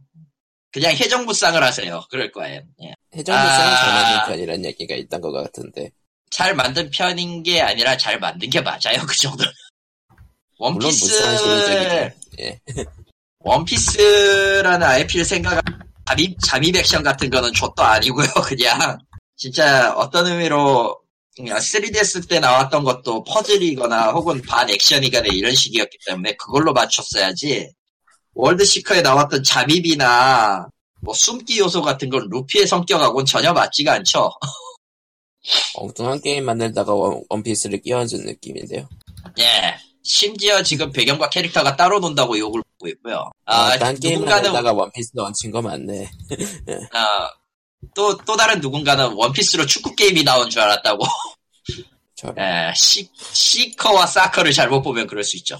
[0.71, 2.93] 그냥 해적무쌍을 하세요 그럴 거예요 예.
[3.15, 4.25] 해적무쌍은 잘 만든 아.
[4.27, 5.91] 편이라는 얘기가 있던 것 같은데.
[6.29, 9.43] 잘 만든 편인 게 아니라 잘 만든 게 맞아요 그 정도
[10.57, 12.13] 원피스.
[12.39, 12.59] 예.
[13.39, 15.63] 원피스라는 IP를 생각하면
[16.05, 18.97] 잠입, 잠입 액션 같은 거는 좆도 아니고요 그냥
[19.35, 21.01] 진짜 어떤 의미로
[21.35, 27.73] 그냥 3DS 때 나왔던 것도 퍼즐이거나 혹은 반 액션이거나 이런 식이었기 때문에 그걸로 맞췄어야지
[28.33, 30.67] 월드시커에 나왔던 잠입이나
[31.01, 34.31] 뭐 숨기 요소 같은 건 루피의 성격하고는 전혀 맞지가 않죠
[35.75, 38.87] 엉뚱한 게임 만들다가 원, 원피스를 끼얹은 느낌인데요.
[39.39, 44.43] 예 심지어 지금 배경과 캐릭터가 따로 논다고 욕을 먹고 있고요 아, 아, 딴 게임 누군가는
[44.43, 46.09] 만들다가 원피스 얹힌 거 맞네.
[46.93, 47.29] 아,
[47.95, 51.03] 또, 또 다른 누군가는 원피스로 축구 게임이 나온 줄 알았다고.
[52.37, 55.59] 에, 시, 시커와 사커를 잘못 보면 그럴 수 있죠.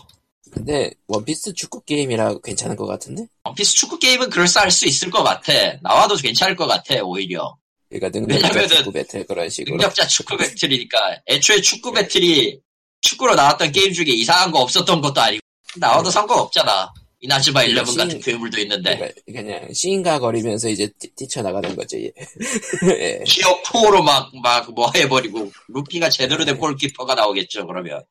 [0.66, 3.26] 근데 원피스 축구 게임이라 괜찮은 것 같은데?
[3.44, 5.52] 원피스 축구 게임은 그럴싸할 수 있을 것 같아.
[5.82, 7.56] 나와도 괜찮을 것 같아, 오히려.
[7.90, 9.76] 그러니까 능력자 축구 배틀 그런 식으로.
[9.76, 10.98] 능력자 축구 배틀이니까.
[11.28, 12.60] 애초에 축구 배틀이
[13.02, 15.42] 축구로 나왔던 게임 중에 이상한 거 없었던 것도 아니고.
[15.78, 16.94] 나와도 상관없잖아.
[17.24, 18.96] 이나즈마 11 시- 같은 괴물도 있는데.
[18.98, 19.22] 그러니까
[19.60, 22.12] 그냥 시인가 거리면서 이제 뛰- 뛰쳐나가는 거지.
[23.00, 23.24] 예.
[23.28, 28.04] 기어 코어로 막, 막, 뭐 해버리고, 루피가 제대로 된 골키퍼가 나오겠죠, 그러면.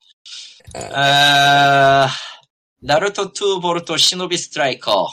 [0.94, 2.08] 아,
[2.90, 5.06] 나루토 2 보루토 시노비 스트라이커.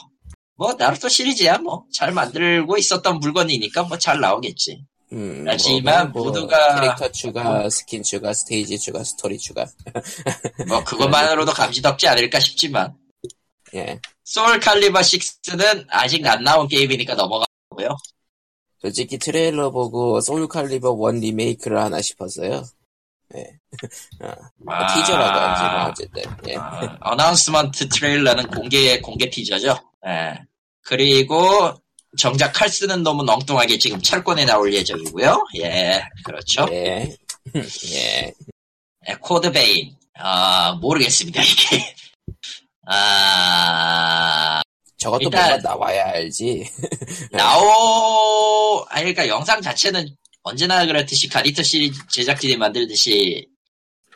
[0.56, 1.86] 뭐, 나루토 시리즈야, 뭐.
[1.94, 4.84] 잘 만들고 있었던 물건이니까 뭐 잘 나오겠지.
[5.14, 9.66] 음, 하지만 뭐, 뭐 모두가- 캐릭터 추가, 스킨 추가, 스테이지 추가, 스토리 추가.
[10.68, 12.96] 뭐, 그것만으로도 감지덕지 않을까 싶지만.
[13.76, 14.00] 예.
[14.24, 17.98] 소울 칼리버 6는 아직 안 나온 게임이니까 넘어가고요.
[18.82, 22.64] 솔직히 트레일러 보고 소울 칼리버 1 리메이크를 하나 싶었어요.
[23.36, 23.46] 예.
[24.68, 26.24] 아, 티저라고 하지, 뭐, 어쨌든.
[26.50, 26.56] 예.
[26.58, 29.78] 아, announcement 트레일러는 공개, 공개 티저죠.
[30.08, 30.40] 예.
[30.84, 31.74] 그리고,
[32.18, 35.46] 정작 칼 쓰는 놈은 엉뚱하게 지금 철권에 나올 예정이고요.
[35.58, 36.66] 예, 그렇죠.
[36.72, 37.14] 예.
[37.94, 38.34] 예.
[39.10, 39.96] 예, 코드 베인.
[40.16, 41.96] 아, 모르겠습니다, 이게.
[43.28, 44.62] 아,
[44.98, 46.68] 저것도 일단- 뭔가 나와야 알지.
[47.32, 50.08] 나오, 아니, 그러니까 영상 자체는
[50.48, 53.50] 언제나 그렇듯이 갓이터 시리즈 제작진이 만들듯이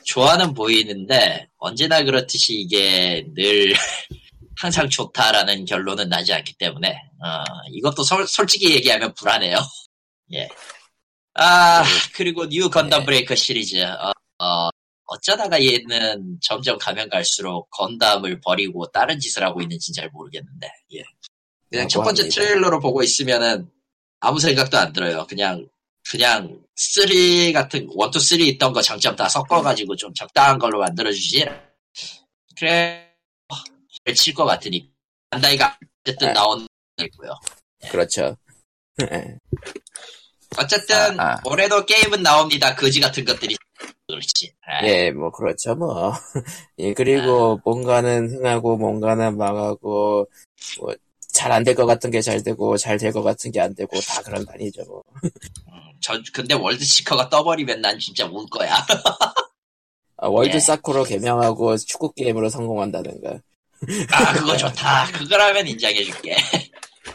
[0.06, 3.74] 좋아는 보이는데, 언제나 그렇듯이 이게 늘
[4.58, 9.58] 항상 좋다라는 결론은 나지 않기 때문에, 어, 이것도 솔, 솔직히 얘기하면 불안해요.
[10.34, 10.48] 예.
[11.34, 13.06] 아, 그리고 뉴 건담 네.
[13.08, 13.84] 브레이커 시리즈.
[13.84, 14.70] 어, 어,
[15.08, 21.04] 어쩌다가 얘는 점점 가면 갈수록 건담을 버리고 다른 짓을 하고 있는지 잘 모르겠는데, 예.
[21.70, 22.30] 그냥 라고 첫 번째.
[22.30, 23.70] 트레일러로 보고 있으면은
[24.22, 25.28] 아무 생각도 안 들어요.
[25.28, 25.68] 그냥
[26.10, 31.46] 그냥 3 같은 1, 2, 3 있던 거 장점 다 섞어가지고 좀 적당한 걸로 만들어주지.
[32.58, 33.08] 그래
[34.16, 34.90] 칠 것 같으니
[35.30, 36.34] 반다이가 어쨌든 네.
[36.34, 36.68] 나온
[37.02, 37.32] 있고요.
[37.90, 38.36] 그렇죠.
[39.02, 39.38] 예.
[40.58, 41.42] 어쨌든 아, 아.
[41.46, 42.76] 올해도 게임은 나옵니다.
[42.76, 43.56] 거지 같은 것들이
[44.08, 44.54] 그렇지.
[44.68, 46.12] 아, 예, 뭐 그렇죠, 뭐.
[46.80, 47.62] 예, 그리고 아.
[47.64, 50.28] 뭔가는 흥하고 뭔가는 망하고
[50.80, 50.94] 뭐
[51.34, 53.98] 잘 안 될 것 같은 게 잘 되고 잘 될 것 같은 게 안 되고
[54.02, 55.02] 다 그런 판이죠, 뭐.
[56.02, 58.76] 음, 저 근데 월드 시커가 떠버리면 난 진짜 울 거야.
[60.18, 60.60] 아, 월드 예.
[60.60, 63.40] 사커로 개명하고 축구 게임으로 성공한다든가.
[64.12, 65.12] 아 그거 좋다.
[65.14, 66.36] 그거라면 인정해줄게.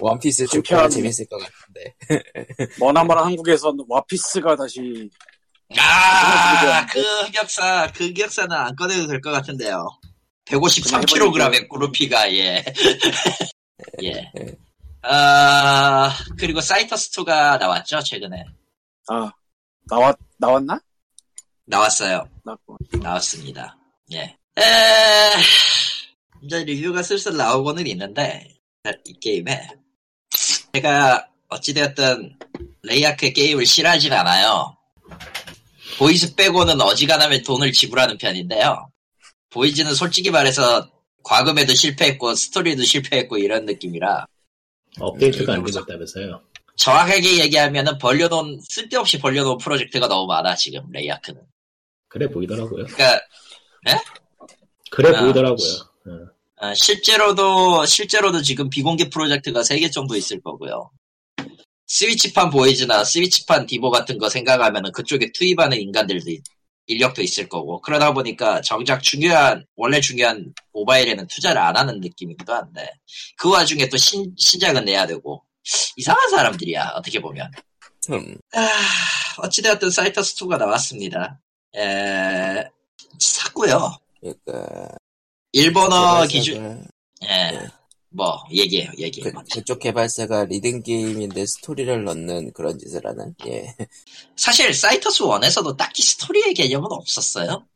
[0.00, 1.94] 원피스 축구가 재밌을 것 같은데.
[2.80, 5.08] 머나먼 한국에선 와피스가 다시
[5.78, 9.88] 아, 그 흑역사, 그 흑역사는 안 꺼내도 될 것 같은데요.
[10.46, 12.64] 153kg의 꾸루피가, 예.
[14.04, 14.30] 예.
[15.02, 18.44] 아, 그리고 사이터스2가 나왔죠, 최근에.
[19.08, 19.30] 아
[19.88, 20.80] 나왔 나왔나?
[21.66, 22.28] 나왔어요.
[22.44, 22.76] 나왔고.
[23.02, 23.76] 나왔습니다.
[24.12, 24.36] 예.
[24.58, 24.62] 에,
[26.42, 28.48] 이제 리뷰가 슬슬 나오고는 있는데,
[29.04, 29.68] 이 게임에.
[30.72, 32.38] 제가 어찌되었든
[32.82, 34.76] 레이아크의 게임을 싫어하진 않아요.
[35.98, 38.90] 보이즈 빼고는 어지간하면 돈을 지불하는 편인데요.
[39.50, 40.90] 보이즈는 솔직히 말해서
[41.24, 44.26] 과금에도 실패했고 스토리도 실패했고 이런 느낌이라
[45.00, 46.42] 업데이트가 안 음, 되겠다면서요.
[46.76, 51.40] 정확하게 얘기하면은 벌려놓은 쓸데없이 벌려놓은 프로젝트가 너무 많아 지금 레이아크는.
[52.08, 52.86] 그래 보이더라고요.
[52.86, 53.20] 그러니까
[54.90, 55.22] 그래 아.
[55.22, 55.68] 보이더라고요.
[56.06, 56.36] 어.
[56.68, 60.90] 어, 실제로도 실제로도 지금 비공개 프로젝트가 3개 정도 있을 거고요.
[61.86, 66.42] 스위치판 보이즈나 스위치판 디보 같은 거 생각하면은 그쪽에 투입하는 인간들도 있-
[66.88, 72.88] 인력도 있을 거고 그러다 보니까 정작 중요한 원래 중요한 모바일에는 투자를 안 하는 느낌이기도 한데
[73.36, 75.44] 그 와중에 또 신, 신작은 내야 되고
[75.96, 77.50] 이상한 사람들이야 어떻게 보면
[78.10, 78.68] 음, 아,
[79.38, 81.40] 어찌되었든 사이터스 2가 나왔습니다
[81.76, 82.64] 에,
[83.18, 84.88] 샀고요 그러니까
[85.52, 86.86] 일본어 기준
[87.24, 87.68] 예.
[88.16, 93.34] 뭐 얘기해요 얘기해 그, 그쪽 개발사가 리듬 게임인데 스토리를 넣는 그런 짓을 하는.
[93.46, 93.74] 예.
[94.36, 97.66] 사실 사이터스 1에서도 딱히 스토리의 개념은 없었어요.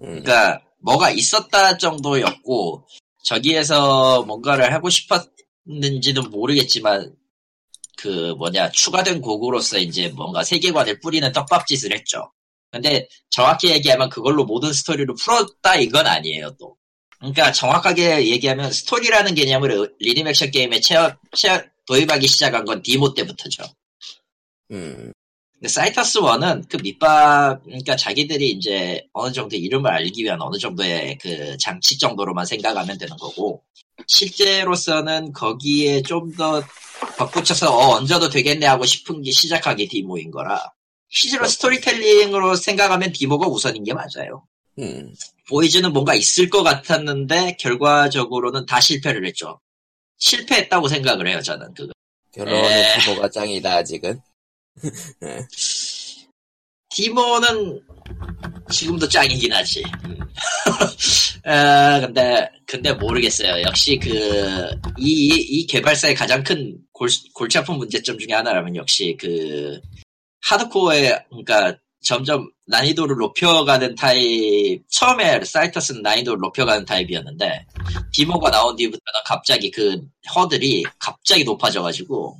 [0.00, 2.86] 음, 그러니까 뭐가 있었다 정도였고
[3.24, 7.16] 저기에서 뭔가를 하고 싶었는지는 모르겠지만
[7.98, 12.32] 그 뭐냐 추가된 곡으로서 이제 뭔가 세계관을 뿌리는 떡밥짓을 했죠.
[12.70, 16.76] 근데 정확히 얘기하면 그걸로 모든 스토리를 풀었다 이건 아니에요 또.
[17.18, 23.64] 그러니까 정확하게 얘기하면 스토리라는 개념을 리듬 액션 게임에 체어, 체어, 도입하기 시작한 건 디모 때부터죠.
[24.70, 25.12] 음,
[25.54, 31.18] 근데 사이터스 1은 그 밑밥, 그러니까 자기들이 이제 어느 정도 이름을 알기 위한 어느 정도의
[31.18, 33.64] 그 장치 정도로만 생각하면 되는 거고,
[34.06, 36.62] 실제로서는 거기에 좀 더
[37.16, 40.72] 덧붙여서 어, 얹어도 되겠네 하고 싶은 게 시작하기 디모인 거라,
[41.08, 44.46] 실제로 스토리텔링으로 생각하면 디모가 우선인 게 맞아요.
[44.78, 45.12] 음.
[45.48, 49.60] 보이즈는 뭔가 있을 것 같았는데, 결과적으로는 다 실패를 했죠.
[50.18, 51.92] 실패했다고 생각을 해요, 저는 그거.
[52.32, 52.98] 결론은 에.
[53.00, 54.20] 디보가 짱이다, 아직은.
[56.90, 57.80] 디모는
[58.70, 59.82] 지금도 짱이긴 하지.
[60.04, 60.18] 음.
[61.44, 63.62] 아, 근데, 근데 모르겠어요.
[63.62, 69.16] 역시 그, 이, 이, 이 개발사의 가장 큰 골, 골치 아픈 문제점 중에 하나라면 역시
[69.18, 69.80] 그,
[70.42, 77.66] 하드코어의, 그러니까 점점 난이도를 높여가는 타입, 처음에 사이터스는 난이도를 높여가는 타입이었는데,
[78.12, 80.00] 디모가 나온 뒤부터는 갑자기 그
[80.34, 82.36] 허들이 갑자기 높아져가지고,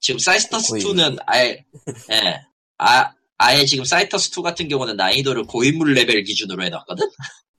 [0.00, 1.64] 지금 사이터스 2는 아예,
[2.10, 2.40] 예,
[2.78, 7.08] 아, 아예 지금 사이터스 2 같은 경우는 난이도를 고인물 레벨 기준으로 해놨거든?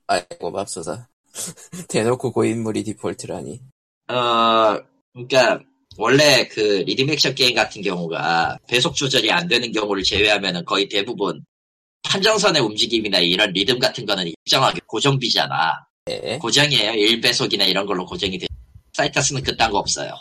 [0.08, 1.08] 아이고, 맙소사.
[1.90, 3.60] 대놓고 고인물이 디폴트라니.
[4.08, 4.80] 어,
[5.14, 5.60] 그러니까
[6.00, 11.44] 원래 그 리듬 액션 게임 같은 경우가 배속 조절이 안 되는 경우를 제외하면은 거의 대부분
[12.04, 15.74] 판정선의 움직임이나 이런 리듬 같은 거는 일정하게 고정비잖아.
[16.10, 16.38] 예.
[16.38, 16.94] 고정이에요.
[16.94, 18.48] 1배속이나 이런 걸로 고정이 돼.
[18.94, 20.14] 사이터스는 그딴 거 없어요.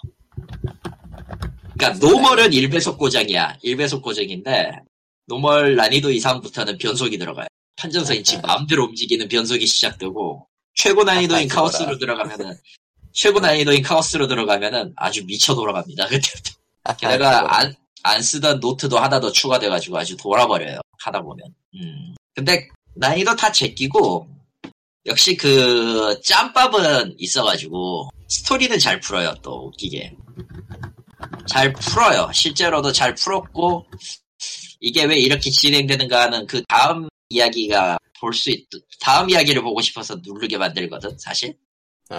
[1.79, 3.59] 그러니까 normal은 1배속 고정이야.
[3.62, 4.72] 1배속 고정인데
[5.28, 7.47] normal 난이도 이상부터는 변속이 들어가요.
[7.76, 12.57] 판정선이 지금 마음대로 움직이는 변속이 시작되고 최고 난이도인 카오스로 들어가면은
[13.18, 16.06] 최고 난이도인 카오스로 들어가면은 아주 미쳐 돌아갑니다.
[16.06, 16.52] 그때부터.
[17.00, 20.78] 게다가 안, 안 쓰던 노트도 하나 더 추가돼가지고 아주 돌아버려요.
[21.00, 21.52] 하다 보면.
[21.74, 22.14] 음.
[22.32, 24.28] 근데 난이도 다 제끼고
[25.06, 29.34] 역시 그 짬밥은 있어가지고 스토리는 잘 풀어요.
[29.42, 30.14] 또 웃기게
[31.48, 32.30] 잘 풀어요.
[32.32, 33.84] 실제로도 잘 풀었고
[34.78, 38.68] 이게 왜 이렇게 진행되는가 하는 그 다음 이야기가 볼 수 있,
[39.00, 41.56] 다음 이야기를 보고 싶어서 누르게 만들거든, 사실.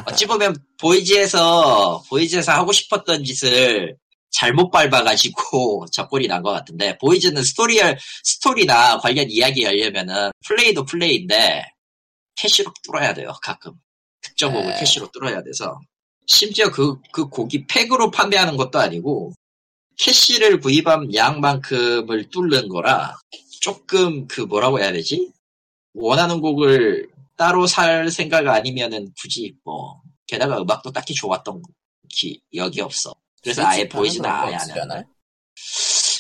[0.06, 3.98] 어찌 보면 보이즈에서 보이즈에서 하고 싶었던 짓을
[4.32, 7.80] 잘못 밟아가지고 저 꼴이 난 것 같은데 보이즈는 스토리
[8.24, 11.64] 스토리나 관련 이야기 열려면은 플레이도 플레이인데
[12.36, 13.74] 캐시로 뚫어야 돼요 가끔.
[14.22, 14.80] 특정 곡을 네.
[14.80, 15.80] 캐시로 뚫어야 돼서.
[16.28, 19.34] 심지어 그그 곡이 팩으로 판매하는 것도 아니고
[19.98, 23.18] 캐시를 구입한 양만큼을 뚫는 거라
[23.62, 25.32] 조금 그 뭐라고 해야 되지?
[25.96, 27.10] 원하는 곡을
[27.40, 31.62] 따로 살 생각 아니면은 굳이 뭐 게다가 음악도 딱히 좋았던
[32.10, 33.16] 기억이 없어.
[33.42, 35.06] 그래서 아예 거 아예 안.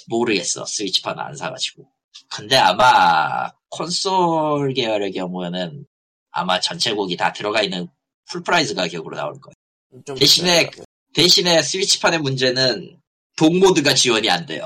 [0.07, 0.65] 모르겠어.
[0.65, 1.85] 스위치판 안 사가지고.
[2.31, 5.85] 근데 아마 콘솔 계열의 경우에는
[6.31, 7.89] 아마 전체 곡이 다 들어가 있는
[8.29, 10.03] full price 가격으로 나올 거예요.
[10.05, 10.71] 좀 대신에.
[11.13, 12.97] 대신에 스위치판의 문제는
[13.35, 14.65] dock 모드가 지원이 안 돼요.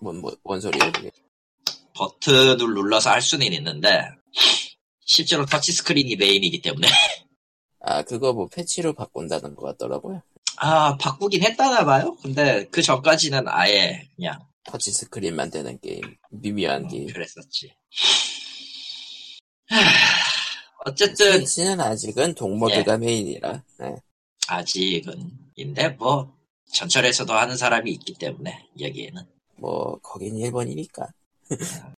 [0.00, 1.12] 뭔, 뭔, 뭔 소리예요 그게?
[1.94, 4.08] 버튼을 눌러서 할 수는 있는데
[5.04, 6.88] 실제로 터치스크린이 메인이기 때문에
[7.80, 10.22] 아 그거 뭐 패치로 바꾼다는 것 같더라고요.
[10.56, 12.16] 아 바꾸긴 했다나 봐요.
[12.22, 17.08] 근데 그 전까지는 아예 그냥 터치 스크린만 되는 게임, 미미한 게임.
[17.08, 17.74] 그랬었지.
[19.68, 19.76] 하,
[20.84, 23.62] 어쨌든 스위치는 아직은 dock 모드가 메인이라.
[23.78, 23.96] 네.
[24.48, 26.36] 아직은 인데 뭐
[26.72, 29.22] 전철에서도 하는 사람이 있기 때문에 여기에는
[29.56, 31.08] 뭐 거긴 일본이니까.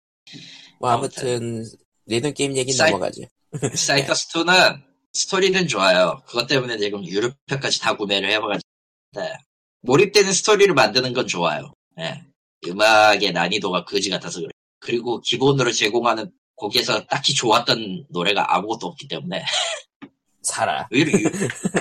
[0.80, 1.66] 뭐 아무튼
[2.06, 3.22] 리듬 게임 얘기 사이- 넘어가죠.
[3.76, 4.82] 사이터스 2는
[5.14, 6.22] 스토리는 좋아요.
[6.26, 8.68] 그것 때문에 지금 유료편까지 다 구매를 해봐가지고
[9.16, 9.34] 네.
[9.82, 11.72] 몰입되는 스토리를 만드는 건 좋아요.
[11.96, 12.24] 네.
[12.66, 14.50] 음악의 난이도가 거지 같아서 그래.
[14.80, 19.44] 그리고 기본으로 제공하는 곡에서 딱히 좋았던 노래가 아무것도 없기 때문에
[20.42, 20.88] 살아.
[20.92, 21.30] 의외로 유,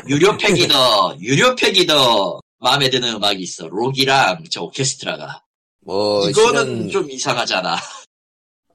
[0.09, 3.66] 유료 팩이 더 유료 팩이 더 마음에 드는 음악이 있어.
[3.68, 5.43] 록이랑 저 오케스트라가.
[5.85, 7.77] 뭐 이거는 실은 좀 이상하잖아.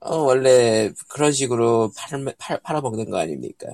[0.08, 3.68] 어, 원래 그런 식으로 팔, 팔, 팔아먹는 거 아닙니까?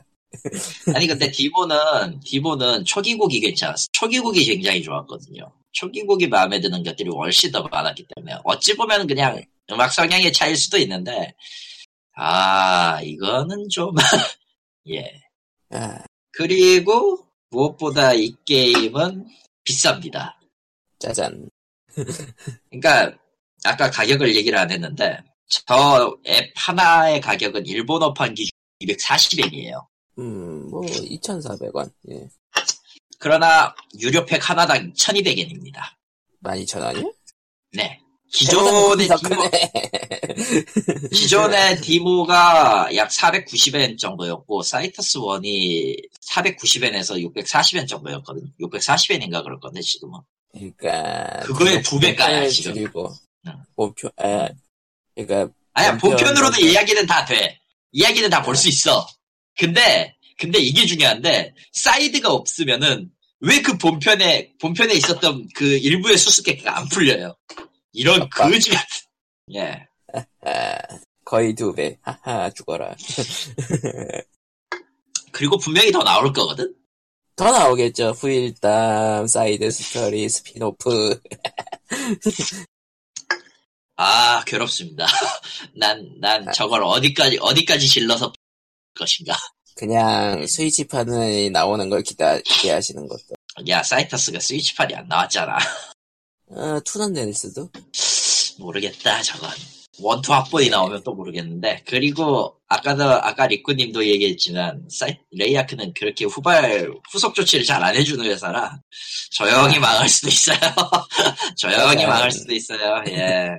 [0.96, 3.88] 아니 근데 디보는 디보는 초기곡이 괜찮았어.
[3.92, 5.52] 초기곡이 굉장히 좋았거든요.
[5.74, 10.78] 초기곡이 마음에 드는 것들이 훨씬 더 많았기 때문에 어찌 보면 그냥 음악 성향의 차이일 수도
[10.80, 11.36] 있는데
[12.16, 13.94] 아 이거는 좀
[14.90, 15.22] 예.
[15.70, 16.00] 아,
[16.32, 19.28] 그리고 무엇보다 이 게임은
[19.64, 20.34] 비쌉니다.
[20.98, 21.50] 짜잔.
[22.72, 23.16] 그러니까
[23.64, 25.20] 아까 가격을 얘기를 안 했는데
[25.66, 28.52] 저 앱 하나의 가격은 일본어판 기준
[28.82, 29.86] 240엔이에요.
[30.20, 31.92] 음, 뭐 2,400원.
[32.12, 32.28] 예.
[33.20, 35.82] 그러나 유료팩 하나당 1200엔입니다.
[36.44, 37.14] 12,000원이요?
[37.74, 38.00] 네.
[38.32, 39.44] 기존의 디모,
[41.14, 48.48] 기존의 디모가 약 490엔 정도였고, 사이터스 1이 490엔에서 640엔 정도였거든요.
[48.60, 50.20] 640엔인가 그럴 건데, 지금은.
[50.52, 52.74] 그러니까 그거의 두 배가야, 지금.
[52.74, 53.14] 줄이고
[53.48, 53.54] 응.
[53.76, 54.50] 본편, 아,
[55.16, 57.60] 그러니까 본편- 본편으로도 이야기는 다 돼.
[57.92, 59.08] 이야기는 다 볼 수 있어.
[59.58, 63.10] 근데, 근데 이게 중요한데, 사이드가 없으면은,
[63.40, 67.36] 왜 그 본편에, 본편에 있었던 그 일부의 수수께끼가 안 풀려요.
[67.92, 68.28] 이런.
[68.30, 68.88] 거지 같은.
[69.54, 69.86] 예.
[70.46, 70.78] 아,
[71.26, 71.98] 거의 두 배.
[72.02, 72.96] 하하 죽어라.
[75.32, 76.74] 그리고 분명히 더 나올 거거든?
[77.36, 78.12] 더 나오겠죠.
[78.12, 81.20] 후일담, side story, spin-off.
[83.96, 85.06] 아, 괴롭습니다.
[85.76, 88.34] 난, 난 저걸 어디까지, 어디까지 질러서
[88.98, 89.36] 것인가.
[89.76, 93.36] 그냥 스위치판에 나오는 걸 기다, 기대하시는 것도.
[93.68, 95.58] 야, 사이터스가 스위치판이 안 나왔잖아.
[96.50, 97.70] 어, two는 낼 수도.
[98.60, 99.50] 모르겠다, 저건.
[100.00, 101.84] one two 합본이 나오면 또 모르겠는데.
[101.88, 108.80] 그리고, 아까도, 아까 리꾸님도 얘기했지만, 사이, 레이아크는 그렇게 후발, 후속 조치를 잘 안 해주는 회사라,
[109.32, 110.58] 조용히 망할 수도 있어요.
[111.58, 112.06] 조용히.
[112.06, 113.50] 망할 수도 있어요, 예.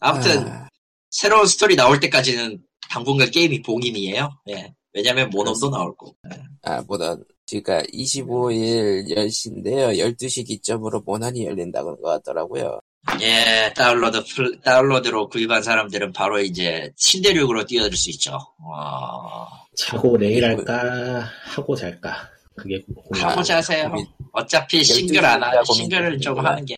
[0.00, 0.68] 아무튼, 아,
[1.10, 2.58] 새로운 스토리 나올 때까지는
[2.90, 4.30] 당분간 게임이 봉인이에요.
[4.50, 4.72] 예.
[4.92, 6.16] 왜냐면 몬헌도 나올 거고.
[6.62, 7.16] 아, 뭐다.
[7.48, 9.96] 그러니까 25일 10시인데요.
[9.98, 12.80] 12시 기점으로 몬헌이 열린다는 것 같더라고요.
[13.20, 18.36] 예, 다운로드, 플- 다운로드로 구입한 사람들은 바로 이제 신대륙으로 뛰어들 수 있죠.
[18.58, 23.22] 어, 자고 내일 할까 하고 잘까 그게 고민.
[23.24, 23.90] 하고 자세요.
[23.90, 24.06] 고민.
[24.32, 26.38] 어차피 12 싱글 안 하, 싱글을 좀.
[26.44, 26.74] 하는 게,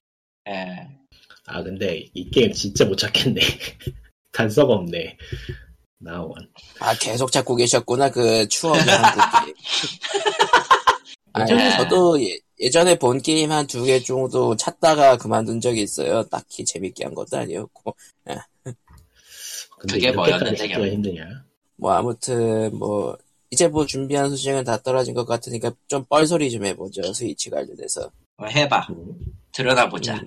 [0.51, 0.87] 예.
[1.49, 3.41] 아 근데 이 게임 진짜 못 찾겠네.
[4.33, 5.17] 단서가 없네.
[5.99, 6.33] 나원.
[6.81, 8.11] 아, 계속 찾고 계셨구나.
[8.11, 9.55] 그 추억의 한국 게임.
[11.33, 11.77] 아, 네.
[11.77, 16.23] 저도 예, 예전에 본 게임 한 두 개 정도 찾다가 그만둔 적이 있어요.
[16.25, 17.97] 딱히 재밌게 한 것도 아니었고.
[19.79, 20.87] 근데 그게 결국?
[20.93, 21.25] 힘드냐?
[21.77, 23.17] 뭐 아무튼 뭐
[23.51, 27.13] 이제 뭐 준비한 소식은 다 떨어진 것 같으니까 좀 뻘소리 좀 해보죠.
[27.13, 28.11] 스위치 관련해서.
[28.39, 28.87] 어, 해봐.
[28.91, 29.15] 음,
[29.53, 30.15] 드러나보자.
[30.17, 30.27] 음.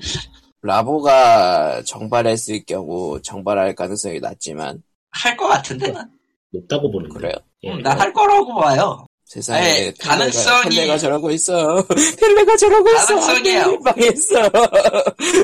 [0.63, 4.81] 라보가 정발했을 경우 정발할 가능성이 낮지만
[5.11, 6.09] 할 것 같은데, 난.
[6.53, 7.13] 높다고 보는데.
[7.15, 7.33] 그래요.
[7.63, 7.75] 예.
[7.77, 9.05] 난할 거라고 봐요.
[9.25, 11.83] 세상에 아니, 가능성이- 펠레가 저러고 있어.
[12.19, 13.05] 펠레가 저러고 있어.
[13.07, 13.77] 가능성이에요.
[13.83, 14.39] 망했어.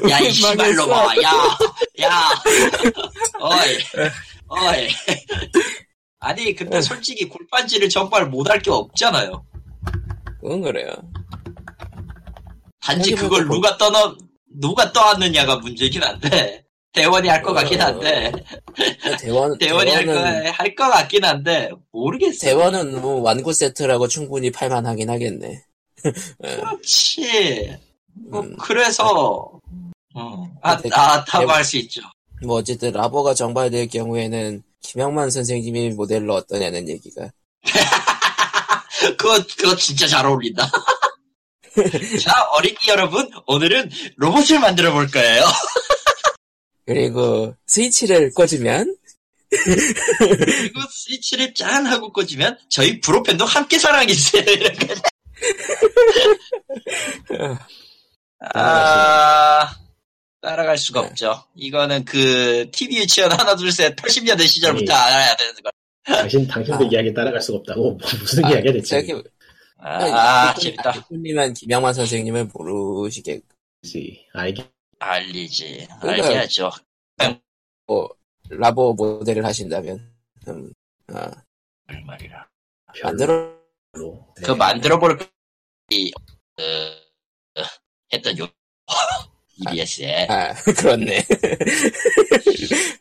[0.10, 1.06] 야, 이 우리 씨발로 봐.
[1.24, 1.32] 야,
[2.02, 2.30] 야.
[3.40, 3.78] 어이,
[4.50, 4.88] 어이.
[6.20, 9.46] 아니, 근데 솔직히 골판지를 정말 못할 게 없잖아요.
[10.42, 10.92] 그건 그래요.
[12.82, 14.16] 단지 여기 그걸 보고 누가 떠넣,
[14.60, 18.32] 누가 떠왔느냐가 문제긴 한데, 대원이 할 것 같긴 어, 한데,
[19.20, 22.46] 대원 대원이 할 대원은 거, 할것 같긴 한데, 모르겠어.
[22.48, 25.64] 대원은 뭐 완구 세트라고 충분히 팔만하긴 하겠네.
[26.42, 27.78] 그렇지.
[28.30, 28.56] 뭐, 음.
[28.58, 29.52] 그래서,
[30.16, 32.02] 음, 아, 근데 아, 다고 대원- 할수 있죠.
[32.44, 37.32] 뭐 어쨌든 라보가 정발될 경우에는 김영만 선생님이 모델로 어떠냐는 얘기가
[39.18, 40.70] 그거, 그거 진짜 잘 어울린다.
[42.22, 45.44] 자, 어린이 여러분, 오늘은 로봇을 만들어 볼 거예요.
[46.86, 48.96] 그리고 스위치를 꽂으면
[49.50, 54.44] 그리고 스위치를 짠 하고 꽂으면 저희 브로펜도 함께 사랑해주세요.
[54.44, 54.88] 이렇게.
[58.54, 59.76] 아,
[60.42, 61.08] 따라갈 수가 네.
[61.08, 61.44] 없죠.
[61.56, 65.14] 이거는 그, TV 유치원 하나, 둘, 셋, 80년대 시절부터 아니.
[65.14, 65.70] 알아야 되는 거.
[66.06, 66.90] 당신 당신들 아.
[66.92, 69.02] 이야기 따라갈 수가 없다고 뭐, 무슨 이야기야 대체?
[69.02, 69.22] 저기
[69.80, 70.92] 아, 재밌다.
[70.92, 73.46] 대표님만 김영만 선생님을 모르시겠고
[74.34, 74.66] 알기
[75.00, 75.88] 알리지.
[76.02, 76.32] 그러니까요.
[76.32, 76.72] 알려야죠.
[78.50, 80.14] 라보 모델을 하신다면
[80.48, 80.72] 음,
[81.08, 81.30] 아,
[81.88, 82.48] 그 말이라.
[83.04, 83.58] 만들어.
[83.94, 84.44] 네.
[84.44, 85.20] 그 만들어볼
[85.92, 86.12] 이,
[86.60, 87.62] 어,
[88.14, 88.48] 했던 요,
[89.58, 90.28] EBS에.
[90.30, 91.26] 아 그렇네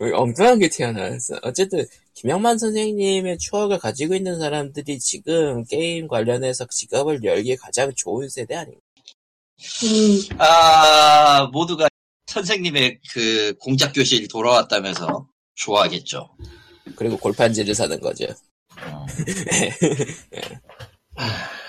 [0.15, 1.85] 엉뚱한 게 튀어나왔어 어쨌든
[2.15, 8.81] 김영만 선생님의 추억을 가지고 있는 사람들이 지금 게임 관련해서 직업을 열기에 가장 좋은 세대 아닌가
[10.39, 11.89] 아, 모두가
[12.27, 16.29] 선생님의 그 공작 교실 돌아왔다면서 좋아하겠죠.
[16.95, 18.27] 그리고 골판지를 사는 거죠
[18.83, 19.07] 어.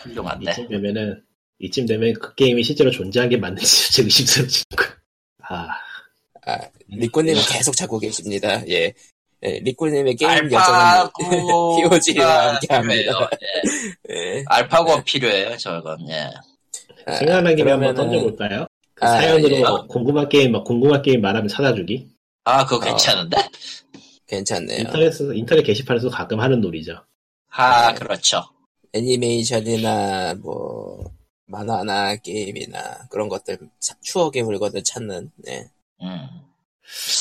[0.04, 0.52] 훌륭한데.
[0.52, 1.24] 이쯤 되면은
[1.60, 4.90] 이쯤 되면 그 게임이 실제로 존재한 게 맞는지 진짜 의심스러워지는 거야.
[5.50, 5.68] 아
[6.48, 8.66] 아, 리코님은 계속 찾고 계십니다.
[8.70, 8.94] 예.
[9.44, 13.30] 예, 리코님의 게임 알파고 여정은 POG와 함께 합니다.
[14.10, 14.44] 예.
[14.48, 15.98] 알파고 필요해요, 저건.
[16.10, 16.30] 예.
[17.06, 18.66] 아, 생각나는 김에 한번 던져볼까요?
[18.96, 19.64] 그 아, 사연으로 예.
[19.90, 22.08] 궁금한 게임 막 궁금한 게임 말하면 찾아주기.
[22.46, 22.80] 아, 그거 어.
[22.80, 23.38] 괜찮은데?
[24.28, 24.80] 괜찮네요.
[24.80, 27.04] 인터넷 인터넷 게시판에서 가끔 하는 놀이죠.
[27.50, 28.42] 아, 그렇죠.
[28.94, 31.17] 애니메이션이나 뭐
[31.48, 35.70] 만화나 게임이나 그런 것들 차- 추억의 물건을 찾는 네,
[36.02, 36.28] 음.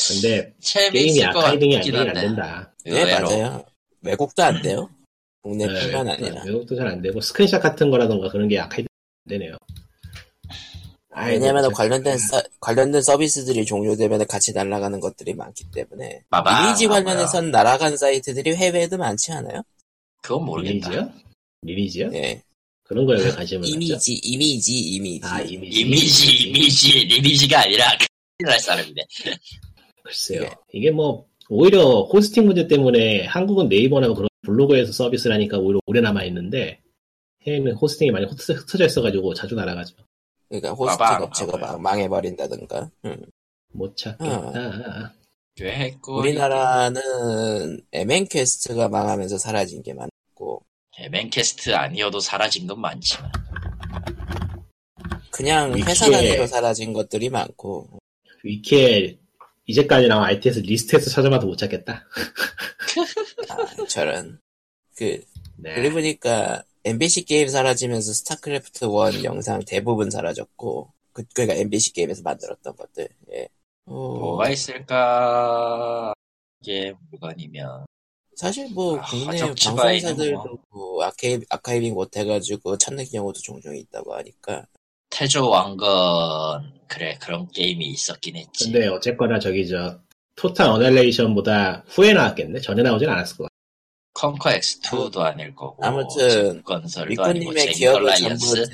[0.09, 0.53] 근데
[0.93, 2.13] 게임이 아카이딩이 안 되긴 안.
[2.15, 2.73] 된다.
[2.85, 3.29] 네 의외로.
[3.29, 3.65] 맞아요.
[4.03, 4.91] 외국도 안 돼요.
[5.43, 8.87] 국내 네, 뿐만 아니라 외국도 잘 안 되고 스크린샷 같은 거라던가 그런 게 아카이드
[9.27, 9.57] 안 되네요.
[11.19, 11.75] 왜냐면 진짜.
[11.77, 16.67] 관련된 서, 관련된 서비스들이 종료되면 같이 날아가는 것들이 많기 때문에 봐봐.
[16.67, 17.03] 이미지 뭐야.
[17.03, 19.63] 관련해선 날아간 사이트들이 해외에도 많지 않아요?
[20.23, 20.91] 그건 모르겠다.
[20.91, 21.13] 리니지요?
[21.63, 22.11] 리니지요?
[22.15, 22.43] 예.
[22.89, 23.75] 그런 거에 왜 관심을 갖죠?
[23.75, 25.81] 이미지 이미지 이미지 아 이미지.
[25.81, 29.03] 이미지, 이미지, 리니지가 아니라 큰일 날 사람이네.
[30.05, 30.43] 글쎄요.
[30.43, 30.51] 예.
[30.73, 36.25] 이게 뭐 오히려 호스팅 문제 때문에 한국은 네이버나 그런 블로그에서 서비스를 하니까 오히려 오래 남아
[36.25, 36.81] 있는데
[37.47, 39.97] 해외는 호스팅이 많이 흩어져, 있어가지고 자주 날아가죠.
[40.49, 41.59] 그러니까 호스팅 업체가.
[41.59, 43.25] 막 망해버린다든가 음.
[43.73, 45.15] 못 찾겠다.
[45.57, 46.19] 됐고.
[46.19, 50.66] 우리나라는 MN캐스트가 망하면서 사라진 게 많고
[51.11, 53.31] MN캐스트 아니어도 사라진 건 많지만.
[55.31, 57.99] 그냥 위키에- 회사 단위로 사라진 것들이 많고
[58.43, 59.19] 위키에
[59.67, 62.05] 이제까지 나온 RTS 리스트에서 찾아봐도 못 찾겠다.
[63.51, 64.41] 아, 저런
[64.97, 65.23] 그
[65.57, 65.75] 네.
[65.75, 68.85] 그리고 보니까 MBC 게임 사라지면서 스타크래프트
[69.15, 73.49] 1 영상 대부분 사라졌고 그, 그러니까 MBC 게임에서 만들었던 것들 예.
[73.87, 76.13] 어, 뭐가 있을까?
[76.63, 77.86] 이게 물건이면.
[78.37, 84.67] 사실 뭐 아, 국내 방송사들도 뭐 아케이, 아카이빙 못해가지고 찾는 경우도 종종 있다고 하니까
[85.11, 88.71] 태조 왕건, 그래, 그런 게임이 있었긴 했지.
[88.71, 89.99] 근데 어쨌거나 저기 저
[90.35, 92.61] 토탈 어널레이션보다 후에 나왔겠네.
[92.61, 93.55] 전에 나오진 않았을 것 같아.
[94.13, 95.83] 컨커 X2도 아닐 거고.
[95.83, 96.63] 아무튼
[97.07, 98.15] 리코님의 기억을.
[98.17, 98.67] 전부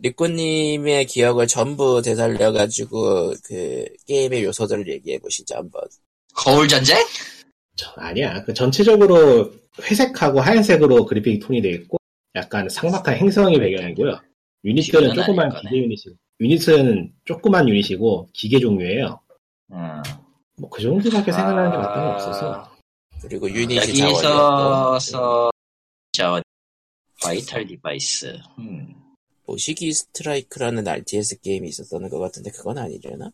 [0.00, 5.82] 리코님의 기억을 전부 되살려가지고 그 게임의 요소들을 얘기해 보시죠 한번.
[6.34, 6.96] 거울 전쟁?
[7.80, 8.42] 저- 아니야.
[8.44, 11.96] 그 전체적으로 회색하고 하얀색으로 그래픽이 톤이 돼 있고
[12.34, 14.20] 약간 삭막한 행성이 배경이고요.
[14.64, 15.50] 유닛들은 기계는 조그만.
[15.62, 19.18] 기계 유닛이 유닛은 조그만 유닛이고 기계 종류예요.
[19.72, 20.02] 음.
[20.58, 22.70] 뭐그 정도밖에 생각나는 게 아, 마땅히 없어서
[23.22, 24.98] 그리고 유닛이 여기서,
[26.12, 26.42] 자원,
[27.22, 28.36] 바이탈 디바이스.
[28.58, 28.94] 음.
[29.46, 33.30] 보시기 스트라이크라는 RTS 게임이 있었던 것 같은데 그건 아니려나?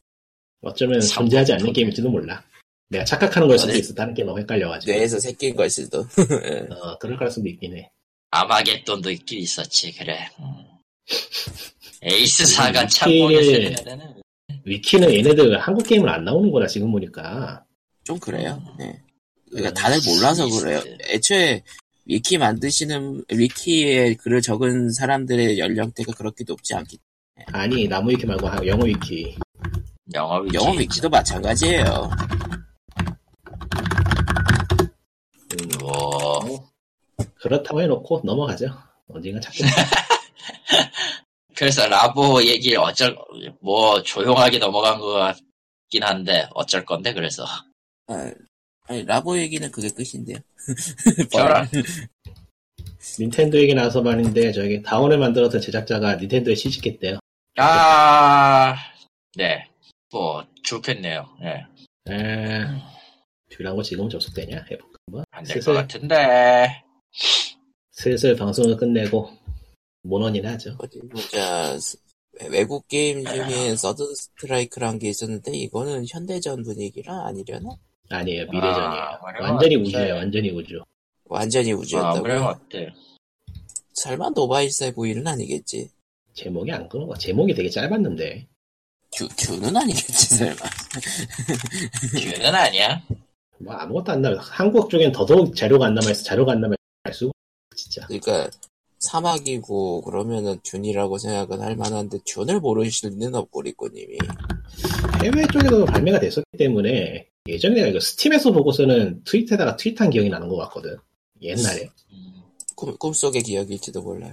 [0.62, 2.42] 어쩌면 삼- 존재하지 않는 게임일지도 몰라.
[2.89, 3.78] 내가 착각하는 걸 수도 네.
[3.78, 3.95] 있어.
[3.95, 4.93] 다른 게임하고 헷갈려가지고.
[4.93, 6.01] 뇌에서 새낀 걸 수도.
[6.01, 7.91] 어, 그럴 가능성도 있긴 해.
[8.30, 10.28] 아마겟돈도 있긴 있었지, 그래.
[10.41, 10.64] 음.
[12.03, 14.14] 에이스사가 음, 참고를 되는.
[14.64, 17.64] 위키는 얘네들 한국 게임을 안 나오는 거라 지금 보니까
[18.05, 18.61] 좀 그래요.
[18.78, 19.01] 네.
[19.49, 20.82] 그러니까 음, 다들 몰라서 그래요.
[20.82, 20.99] 때.
[21.14, 21.62] 애초에
[22.05, 26.99] 위키 만드시는 위키에 글을 적은 사람들의 연령대가 그렇게 높지 않기
[27.53, 29.37] 아니 나무 위키 말고 하- 영어 위키
[30.14, 30.57] 영어 위키.
[30.57, 32.11] 영어 위키도 마찬가지예요.
[33.01, 35.45] 음,
[35.80, 36.40] 뭐,
[37.40, 38.66] 그렇다고 해놓고 넘어가죠
[39.09, 39.66] 언젠가 찾겠
[41.57, 43.16] 그래서 라보 얘기 어쩔,
[43.61, 47.46] 뭐, 조용하게 넘어간 것 같긴 한데, 어쩔 건데, 그래서.
[48.09, 48.30] 아,
[48.88, 50.36] 아니 라보 얘기는 그게 끝인데요.
[51.32, 51.66] 저런.
[53.18, 57.18] 닌텐도 얘기 나와서 말인데 저기 다운을 만들었던 제작자가 닌텐도에 취직했대요
[57.57, 58.76] 아,
[59.34, 59.66] 네.
[60.11, 61.26] 뭐, 좋겠네요.
[61.42, 62.12] 예.
[62.12, 62.66] 에...
[63.48, 64.66] 듀랑고 지금 접속되냐?
[64.70, 66.82] 해볼까 한번 안될것 슬슬, 같은데.
[67.92, 69.30] 슬슬 방송을 끝내고
[70.02, 71.78] 모논이나 하죠 어디 보자.
[71.78, 71.96] 스-
[72.50, 77.70] 외국 게임 중에 서든 스트라이크란 게 있었는데 이거는 현대전 분위기라 아니려나?
[78.11, 79.18] 아니에요 미래전이에요 아?
[79.40, 79.82] 완전히 네.
[79.82, 80.82] 우주예요 완전히 우주
[81.24, 82.22] 완전히 아, 우주였다고.
[82.22, 82.88] 그래, 어때?
[83.94, 85.90] 설마 노바이스의 보이는 아니겠지.
[86.34, 88.46] 제목이 안 끄는 거 제목이 되게 짧았는데
[89.12, 90.57] 듀, 듀는 아니겠지 설마.
[92.20, 93.02] 듀는 아니야.
[93.59, 97.30] 뭐 아무것도 안 남아 한국 쪽엔 더더욱 자료가 안 남아있어 자료가 안 남아있어 알 수가
[97.30, 98.50] 없어, 진짜 그러니까
[98.98, 104.18] 사막이고 그러면은 듄이라고 생각은 할 만한데 듄을 모르실 리는 없고 리코님이.
[105.22, 110.57] 해외 쪽에도 발매가 됐었기 때문에 예전에 내가 이거 스팀에서 보고서는 트위터에다가 트윗한 기억이 나는 것
[110.57, 110.96] 같거든
[111.40, 112.42] 옛날에 음,
[112.74, 114.32] 꿈, 꿈속의 기억일지도 몰라요.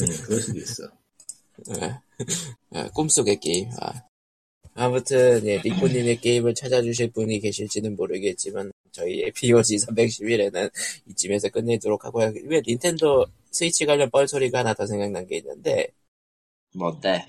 [0.00, 0.82] 음, 그럴 수도 있어
[1.80, 1.98] 예.
[2.76, 3.70] 예, 꿈속의 게임.
[3.80, 4.02] 아.
[4.74, 10.70] 아무튼 예, 리코님의 게임을 찾아주실 분이 계실지는 모르겠지만 저희의 POG 311에는
[11.10, 12.32] 이쯤에서 끝내도록 하고요.
[12.46, 15.88] 왜 닌텐도 스위치 관련 뻘소리가 하나 더 생각난 게 있는데
[16.74, 17.24] 뭔데?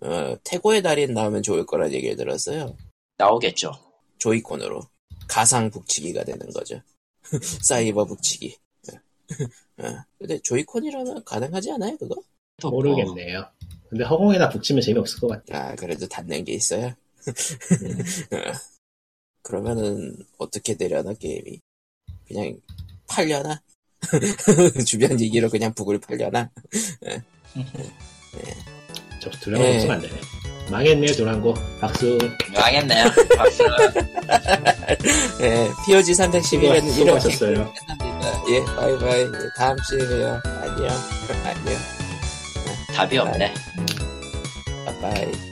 [0.00, 2.76] 어, 태고의 달인 나오면 좋을 거란 얘기를 들었어요.
[3.16, 3.72] 나오겠죠.
[4.18, 4.82] 조이콘으로
[5.28, 6.80] 가상 북치기가 되는 거죠.
[7.62, 8.56] 사이버 북치기.
[8.92, 8.98] 예.
[9.84, 9.96] 예.
[10.18, 12.16] 근데 조이콘이라면 가능하지 않아요 그거?
[12.60, 13.46] 또 뭐, 모르겠네요
[13.90, 16.92] 근데 허공에다 붙이면 재미없을 것 같아 아 그래도 닿는 게 있어요.
[18.32, 18.40] 예.
[19.42, 21.60] 그러면은 어떻게 되려나 게임이
[22.28, 22.56] 그냥
[23.08, 23.60] 팔려나
[24.86, 26.50] 주변 얘기로 그냥 북을 팔려나
[29.20, 29.74] 저 두랑고 예.
[29.74, 30.20] 없으면 안 되네
[30.70, 32.16] 망했네요 두랑고 박수
[32.54, 33.06] 망했네요.
[33.36, 33.64] 박수.
[35.42, 37.72] 예, POG 311에는 이렇게 수고하셨어요.
[38.50, 39.20] 예, 바이바이.
[39.22, 40.40] 예, 다음 주에 봬요.
[40.44, 40.88] 안녕.
[41.44, 41.99] 안녕.
[42.94, 43.54] 답이 없네.
[45.00, 45.49] 바이바이.